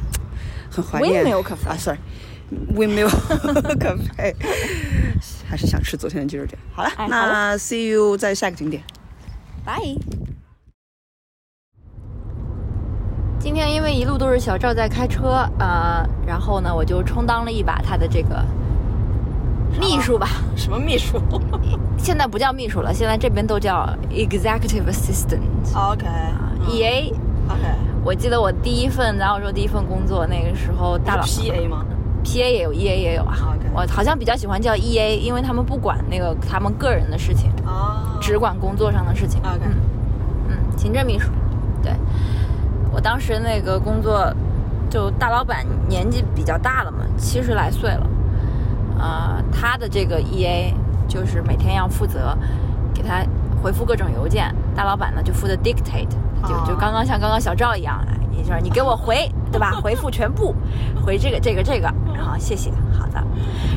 [0.72, 1.24] 很怀念。
[1.24, 3.08] Windmill Cafe 啊，sorry，Windmill
[3.78, 4.36] Cafe，
[5.47, 6.58] 还是想吃昨天的鸡肉卷。
[6.74, 8.82] 好了，那 see you 在下个景点。
[9.64, 9.80] 拜。
[13.41, 18.45] 今天因为一路都是小赵在开车，呃，然后呢，我就充当了一把他的这个
[19.79, 20.27] 秘书吧。
[20.55, 21.19] 什么秘书
[21.97, 25.41] 现在不叫秘书了，现在这边都叫 executive assistant。
[25.75, 26.05] ？OK
[26.69, 27.63] EA，OK，
[28.03, 31.83] 我记得我第一份在澳洲第一份工作，那个时候大佬 PA 吗
[32.23, 33.35] ？PA 也有，EA 也有啊。
[33.55, 39.41] OK 我好像比较喜欢叫 EA，因为他们不管那个他们个人的事情，啊只管工作上的事情。
[39.41, 39.73] OK 嗯
[40.49, 41.31] 嗯，行政秘书。
[42.91, 44.31] 对，我当时那个工作，
[44.89, 48.07] 就大老板年纪比较大了嘛，七十来岁了。
[48.99, 50.73] 呃，他的这个 EA
[51.07, 52.37] 就是每天要负责
[52.93, 53.25] 给他
[53.63, 56.09] 回复各种邮件，大老板呢就负责 dictate，
[56.43, 59.71] 就哦就刚刚像刚刚小赵一样，哎你说你给我回，对吧？
[59.81, 60.55] 回复全部，
[61.05, 62.71] 回这个这个这个， 然后谢谢，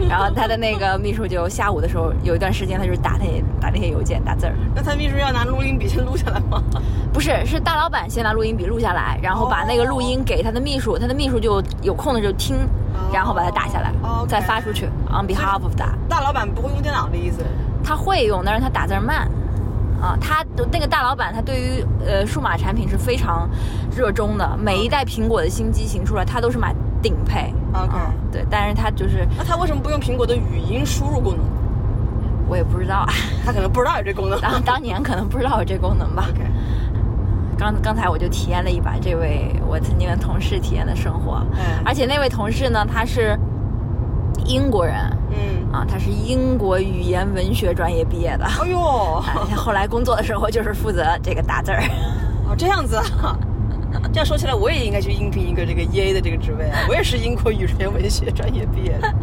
[0.08, 4.54] 然后他的那个秘书就下午的时候有一段时间，他就是打那些打那些邮件，打字儿。
[4.74, 6.62] 那他秘书要拿录音笔先录下来吗？
[7.12, 12.56] 不是，是大老板先拿录音笔录下来，然后把那个录音给他的秘书，他的秘书就有空的就听，
[13.12, 13.92] 然后把它打下来，
[14.28, 14.86] 再发出去。
[15.08, 17.42] On behalf of 他，大老板不会用电脑的意思。
[17.82, 19.28] 他会用，但是他打字慢。
[20.02, 23.48] 啊，他那个大老板，他对于呃数码产品是非常
[23.96, 27.54] 热衷的，每一代苹果的新机型出来，他都是买顶配。
[27.74, 31.44] OK 嗯对，但是他就是那他为什么不用苹果的语音输入功能？
[32.48, 33.08] 我也不知道啊，
[33.44, 34.40] 他可能不知道有这功能。
[34.40, 36.26] 当当年可能不知道有这功能吧。
[36.30, 36.40] OK，
[37.58, 43.38] 刚刚才我就体验了一把这位我曾经的同事体验的生活，嗯而且那位同事呢，他是
[44.44, 44.96] 英国人
[45.30, 48.44] 嗯，啊，他是英国语言文学专业毕业的。
[48.44, 51.80] 哎呦， 哎后来工作的时候就是负责这个打字儿。
[52.48, 53.38] 哦这样子啊。
[54.12, 56.86] 这样说起来，我也应该去应聘一个这个 EA 的这个职位啊！
[56.88, 59.14] 我也是英国语言文学专业毕业的，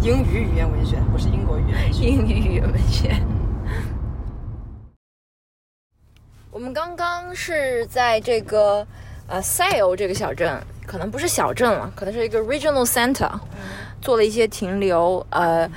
[0.00, 2.04] 英语语言文学不是英国语言文学。
[2.04, 3.16] 英语语言文学。
[6.50, 8.86] 我们刚刚是在这个
[9.26, 13.30] 呃 Sale 这个小镇，可能不是小镇了，可能是一个 regional center，、
[14.00, 15.24] 做了一些停留。
[15.30, 15.70] 呃，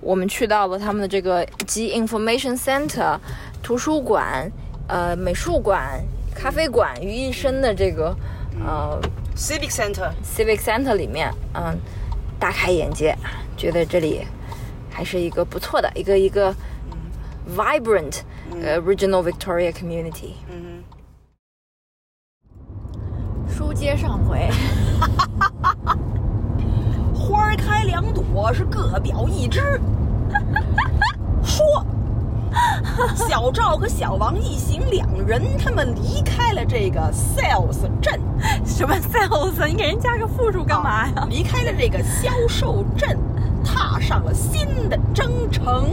[0.00, 3.18] 我们去到了他们的这个集 information center、
[3.62, 4.52] 图书馆、
[4.88, 6.02] 呃美术馆、
[6.34, 8.14] 咖啡馆于一身的这个
[8.66, 9.00] 呃
[9.36, 11.78] Civic Center，Civic Center 里面，嗯，
[12.38, 13.16] 大开眼界，
[13.56, 14.26] 觉得这里
[14.90, 16.52] 还是一个不错的一个一个
[17.56, 18.20] vibrant
[18.62, 20.32] 呃 regional Victoria community。
[20.50, 20.82] 嗯，
[23.48, 24.50] 书接上回，
[27.14, 29.80] 花开两朵，是各表一枝。
[31.42, 31.86] 说，
[33.14, 38.20] 小赵和小王一行两人，他们离开了这个 Sales 镇，
[38.64, 39.66] 什么 sales？
[39.66, 41.26] 你给人加个复数干嘛呀？
[41.28, 43.18] 离开了这个销售镇，
[43.64, 45.90] 踏上了新的征程。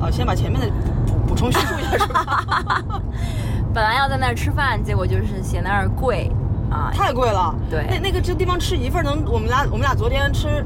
[0.00, 0.66] 哦，先把前面的
[1.06, 2.82] 补补补充叙述一下，是吧？
[3.72, 6.30] 本来要在那儿吃饭，结果就是嫌那儿贵
[6.70, 6.90] 啊。
[6.92, 7.54] 太贵了。
[7.70, 10.64] 对那那个这地方吃一份能，我们俩我们俩昨天吃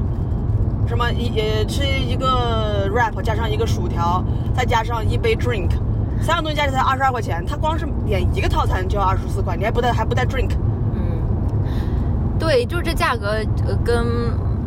[0.87, 4.23] 什么一呃吃一个 wrap 加上一个薯条，
[4.55, 5.69] 再加上一杯 drink，
[6.21, 7.45] 三样东西加起来才二十二块钱。
[7.45, 10.51] 他光是点一个套餐就要二十四块，你还不带还不带 drink。
[10.93, 11.21] 嗯，
[12.39, 14.05] 对，就是这价格，呃，跟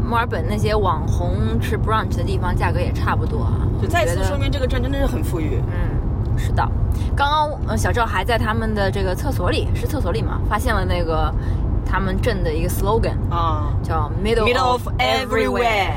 [0.04, 3.66] 墨尔本那些网红吃 brunch 的地方价格也差不多啊。
[3.80, 5.62] 就再次说明这个镇真的是很富裕。
[5.66, 6.68] 嗯，是的。
[7.16, 11.32] 刚刚呃小赵还在他们的这个厕所里，是厕所里嘛，发现了那个
[11.86, 15.92] 他们镇的一个 slogan，啊，叫 Middle, Middle of 对，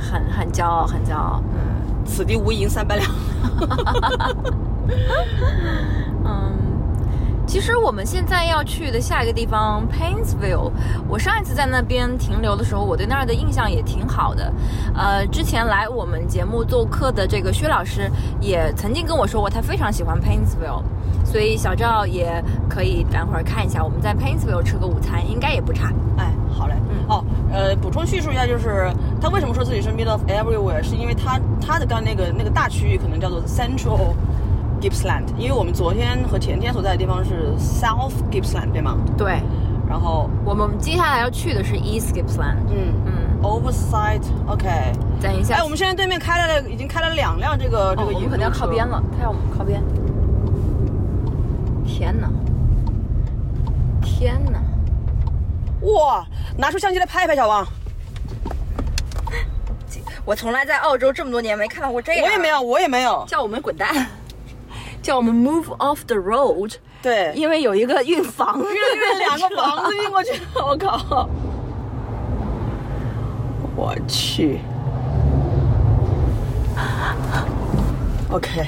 [0.00, 1.42] 很很骄傲，很骄傲。
[1.52, 1.58] 嗯
[2.06, 3.06] 此地无银三百两。
[6.24, 6.52] 嗯。
[7.46, 10.70] 其实我们现在要去的下一个地方 Painesville，
[11.08, 14.52] 我上一次在那边停留的时候，我对那儿的印象也挺好的。
[14.94, 20.82] 呃，之前来我们节目做客的这个薛老师也曾经跟我说过，他非常喜欢 Painesville，
[21.30, 25.92] 所以小赵也可以等会儿看一下，我们在 Painesville 吃个午餐，应该也不差。
[26.18, 26.74] 哎，好嘞。
[26.90, 34.14] 嗯哦，呃，补充叙述一下，就是他为什么说自己是 middle of everywhere，是因为他他的刚那个那个大区域可能叫做 Central
[34.80, 38.96] Gippsland，因为我们昨天和前天所在的地方是 South Gippsland，对吗？
[39.16, 39.40] 对，
[39.88, 42.58] 然后，我们接下来要去的是 East Gippsland。
[42.70, 43.12] 嗯嗯
[43.42, 44.68] ，，Oversight，OK。
[45.20, 48.86] 等一下，哎，我们现在对面开了已经开了两辆这个这哦，个我们可能要靠边。
[48.86, 49.82] 了，他要我们靠边。
[51.90, 52.30] 天哪！
[54.00, 54.58] 天哪！
[55.82, 56.24] 哇，
[56.56, 57.66] 拿出相机来拍一拍，小王。
[60.24, 62.24] 我从来在澳洲这么多年没看到过这样。
[62.24, 63.24] 我也没有，，我也没有。
[63.26, 64.06] 叫我们滚蛋，
[65.02, 71.28] 叫我们 move off the road，对，因为有一个运房，运运两个房子运过去， 我靠！
[73.76, 74.60] 我去。
[78.30, 78.64] OK，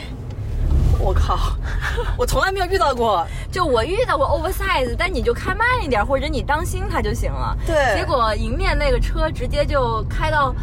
[1.02, 1.56] 我靠，
[2.16, 3.26] 我从来没有遇到过。
[3.50, 7.56] 就我遇到过 oversize，但你就开慢一点，或者你当心它就行了。
[7.66, 10.54] 对结果迎面那个车直接就开到。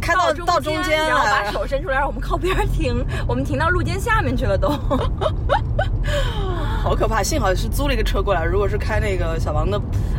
[0.00, 3.04] 开到中到中间然后把手伸出来，让我们靠边儿停。
[3.26, 4.68] 我们停到路肩下面去了都。
[6.80, 7.20] 好可怕！
[7.20, 9.78] 幸好是租了一个车过来，如果是开那个小王的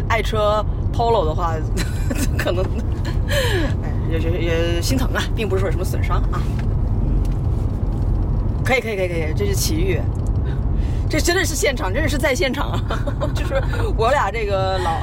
[0.10, 0.64] 爱车
[0.94, 1.56] Polo 的话，
[2.38, 2.64] 可能
[3.82, 6.42] 哎也也也心疼啊，并不是说有什么损伤啊。
[8.70, 10.00] 嗯，可以可以可以可以，这是奇遇，
[11.10, 12.80] 这真的是现场，真的是在现场啊！
[13.34, 13.56] 就是
[13.98, 15.02] 我俩这个老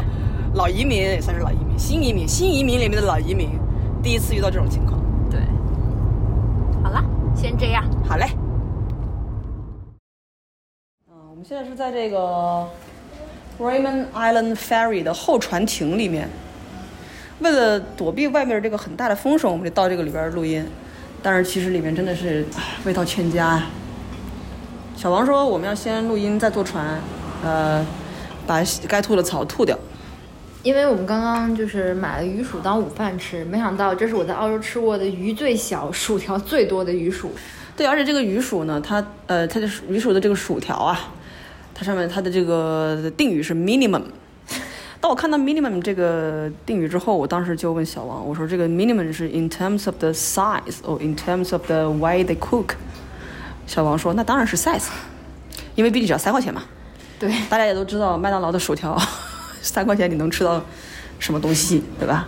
[0.55, 3.59] 老移民也算是老移民，新移民新移民里面的老移民，
[4.05, 5.01] 第一次遇到这种情况。
[5.29, 5.41] 对，
[6.85, 7.05] 好了，
[7.35, 7.85] 先这样。
[8.09, 8.27] 好嘞。
[11.11, 12.69] 嗯，我们现在是在这个
[13.59, 16.29] Raymond Island Ferry 的候船亭里面。
[17.41, 20.65] 为了躲避外面这个很大的风声，我们就到这个里边录音。
[21.27, 22.47] 但是其实里面真的是
[22.85, 23.67] 味道欠佳呀。
[24.97, 27.01] 小王说我们要先录音再坐船，
[27.43, 27.85] 呃，
[28.47, 29.77] 把该吐的草吐掉。
[30.63, 37.33] 因为我们刚刚就是买了鱼薯当午饭吃，没想到这是我在澳洲吃过的鱼最小、薯条最多的鱼薯。
[37.77, 41.13] 对，而且这个鱼薯呢，它呃，它的鱼薯的这个薯条啊，
[41.75, 44.05] 它上面它的这个定语是 minimum。
[45.07, 52.25] 当我看到 minimum 这个定语之后，我当时就问小王，我说这个 minimum 是 in terms of the size or in terms of the way
[52.25, 52.71] they cook。
[53.69, 54.89] 小王说：“那当然是 size，
[55.77, 56.65] 因为毕竟只要三块钱嘛。
[57.21, 59.01] 对，大家也都知道，麦当劳的薯条
[59.63, 60.61] 三块钱你能吃到
[61.21, 62.27] 什么东西，对吧？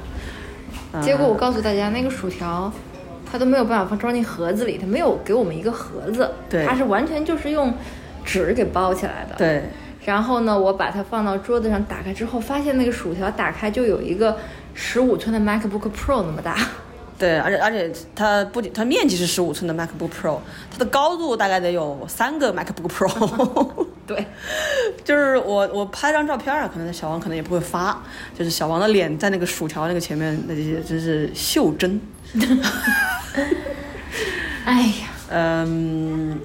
[0.92, 2.72] 嗯结果我告诉大家，那个薯条，
[3.28, 7.74] 它都没有办法放装进盒子里，它没有给我们一个盒子，对它是完全就是用
[8.24, 9.34] 纸给包起来的。。
[9.36, 9.64] 对，
[10.08, 14.34] 然后呢，我把它放到桌子上，打开之后，发现那个薯条打开就有一个
[14.72, 16.56] 十五寸的 MacBook Pro 那么大。
[17.18, 20.38] 对，而且而且它不仅它面积是十五寸的 MacBook Pro，
[20.70, 23.86] 它的高度大概得有三个 MacBook Pro。
[24.06, 24.24] 对，
[25.04, 28.02] 就是我我拍张照片啊，可能小王可能也不会发，
[28.34, 32.00] 就是小王的脸在那个薯条那个前面，那些真是袖珍。
[34.64, 36.40] 哎呀，嗯，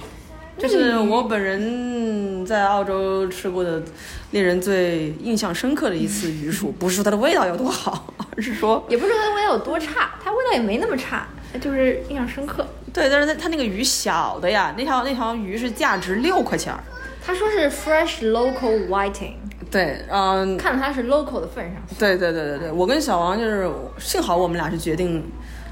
[0.63, 3.83] 这是我本人在澳洲吃过的
[4.31, 11.27] 令人最印象深刻的一次鱼薯，不是说它的味道有多好，而是说，也不是说它的味道有多差，它味道也没那么差，
[11.59, 12.65] 就是印象深刻。
[12.93, 16.81] 对，但是它它那个鱼小的呀，那条那条鱼是价值六块钱儿。
[17.25, 19.33] 他说是 fresh local whiting，
[19.69, 21.83] 对，嗯，看它是 local 的份上。
[21.99, 25.21] 对对对对对，我跟小王就是幸好我们俩是决定，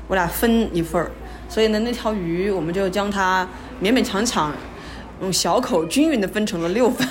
[0.10, 1.10] 我俩分一份儿，
[1.48, 3.48] 所以呢那条鱼我们就将它
[3.82, 4.54] 勉勉强强
[5.22, 7.08] 用小口均匀的分成了六份，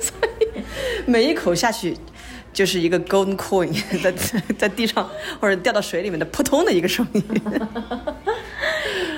[0.00, 0.60] 所以
[1.06, 1.96] 每一口下去
[2.52, 3.72] 就是一个 golden coin
[4.02, 4.12] 在
[4.58, 5.08] 在地上
[5.40, 7.22] 或者掉到水里面的扑通的一个声音。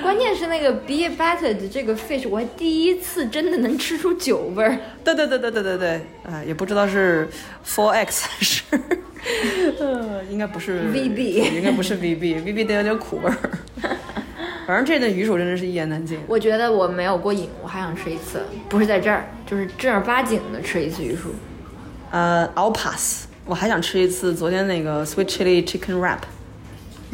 [0.03, 4.77] 关键是那个 be battered 这个 fish，我还第一次真的能吃出酒味儿。
[5.03, 5.89] 对对对对对对对，
[6.23, 7.27] 啊、也不知道是
[7.65, 8.61] four x 还是，
[9.79, 13.37] 呃，应该不是 VB 应该不是 VB，VB 得有点苦味儿。
[14.65, 16.19] 反正这顿鱼薯真的是一言难尽。
[16.27, 21.29] 我觉得我没有过瘾，我还想吃一次，不是在这儿，就是正儿八经的吃一次鱼薯。
[22.11, 23.25] 呃，I'll pass。
[23.45, 26.19] 我还想吃一次昨天那个 sweet chili chicken wrap。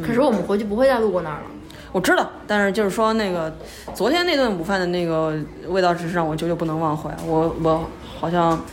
[0.06, 1.45] 可是我们回去不会再路过那儿了。
[1.91, 3.52] 我知道，但是就是说那个
[3.95, 5.36] 昨天那顿午饭的那个
[5.68, 7.10] 味道，只是让我久久不能忘怀。
[7.26, 7.89] 我我
[8.20, 8.64] 好像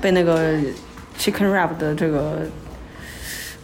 [0.00, 0.54] 被那个
[1.16, 2.40] chicken wrap 的这个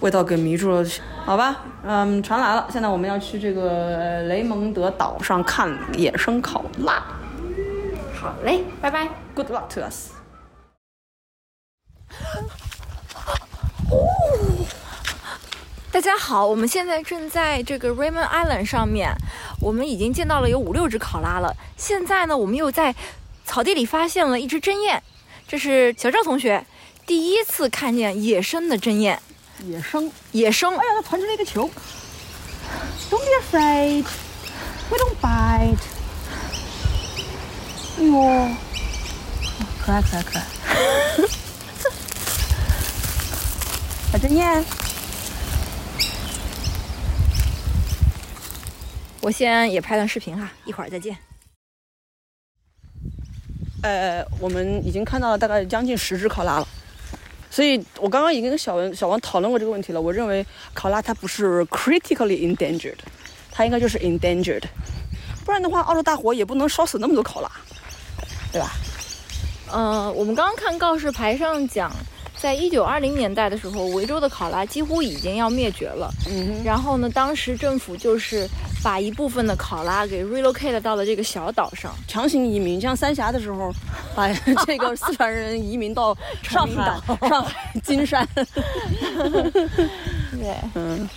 [0.00, 0.84] 味道给迷住了。
[1.24, 7.02] 好吧，嗯，船来了，现在我们要去这个雷蒙德岛上看野生考拉。
[8.20, 9.08] 好嘞，拜拜。
[9.34, 10.10] Good luck to us。
[15.92, 19.14] 大家好，我们现在正在这个 Raymond Island 上面，
[19.60, 21.54] 我们已经见到了有五六只考拉了。
[21.76, 22.94] 现在呢，我们又在
[23.44, 24.98] 草地里发现了一只针鼹，
[25.46, 26.66] 这是小赵同学
[27.06, 29.16] 第一次看见野生的针鼹，
[29.64, 30.10] 野生。
[30.32, 30.72] 野生。
[30.72, 31.70] 哎呀，它团成了一个球。
[33.10, 34.04] Don't be afraid.
[34.90, 35.78] We don't bite.
[37.98, 38.56] 哎呦，
[39.84, 40.46] 可爱可爱可爱。
[44.12, 44.64] 小 针鼹。
[49.20, 51.16] 我先也拍段视频哈，一会儿再见。
[53.82, 56.68] 呃，我们已经看到了大概将近十只考拉了，
[57.52, 60.00] 所以我刚刚已经跟小文、小王讨论过这个问题了。
[60.00, 62.96] 我认为考拉它不是 critically endangered，
[63.50, 64.62] 它应该就是 endangered，
[65.44, 67.50] 不然的话，澳洲大火也不能烧死那么多考拉，
[68.50, 68.72] 对吧？
[69.70, 71.92] 呃，我们刚刚看告示牌上讲，
[72.38, 76.10] 在一九二零年代的时候，维州的考拉几乎已经要灭绝了。
[76.30, 78.48] 嗯，然后呢，当时政府就是
[78.82, 81.94] 把一部分的考拉给 relocate 到了这个小岛上。
[82.08, 83.72] 强行移民，像三峡的时候，
[84.14, 84.32] 把
[84.66, 88.26] 这个四川人移民到 上海、上海金山。
[88.34, 88.44] 对，
[90.74, 91.08] 嗯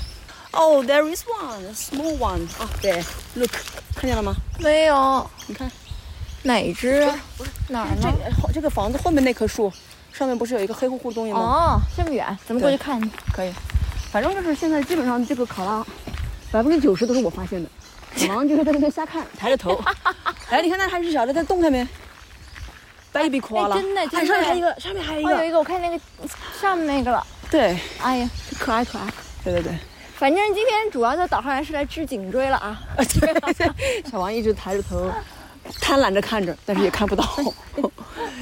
[0.52, 2.42] ，Oh, there is one, small one.
[2.60, 3.04] 啊，对
[3.36, 3.52] ，Look，
[3.96, 4.36] 看见了吗？
[4.60, 5.70] 没有你看。
[6.44, 7.02] 哪只？
[7.70, 8.14] 哪儿这呢？
[8.44, 9.72] 个这个房子后面那棵树，
[10.14, 11.40] 上面不是有一个黑乎乎的东西吗？
[11.40, 13.10] 哦，这么远，咱们过去看看。
[13.34, 13.52] 可以，
[14.12, 15.84] 反正就是现在基本上这个考拉，
[16.56, 17.70] 百分之九十都是我发现的。
[18.16, 19.78] 小王就是在那边瞎看， 抬着头。
[20.50, 21.86] 哎，你看那还是小的在洞下面
[23.12, 26.00] ，baby 夸了，哎真的真的哎上面还有一个，上面还有一个，一个，我看那个
[26.62, 27.28] 上面那个了。
[27.52, 29.06] 对，哎呀，可爱可爱。
[29.44, 29.74] 对对对，
[30.16, 32.82] 反正今天主要的导航员是来治颈椎了啊。
[34.10, 35.12] 小王一直抬着头，
[35.82, 37.28] 贪婪着看着，但是也看不到。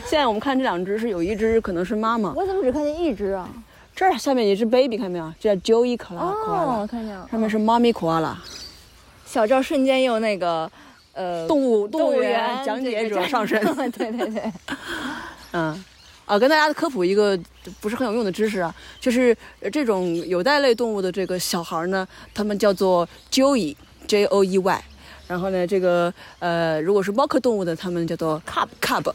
[0.06, 3.50] 现在我们看这两只是有一只可能是妈妈，我怎么只看见一只啊？
[3.96, 5.34] 这儿下面也是 baby，看到没有？
[5.40, 7.28] 这叫 Joey 考拉，考哦，看见了。
[7.30, 8.38] 上面是妈咪考拉。
[9.26, 10.70] 小赵瞬间又那个
[11.14, 13.60] 呃动物动物园园讲解者上身。
[13.92, 14.52] 对 对对，
[15.54, 15.84] 嗯，
[16.26, 17.40] 啊，跟大家科普一个
[17.80, 24.84] 不是很有用的知识啊，就是呃这种有袋类动物的这个小孩呢，他们叫做 Joey，J O E Y。
[25.28, 29.12] 然后呢，这个呃，如果是猫科动物的，他们叫做 cub cub。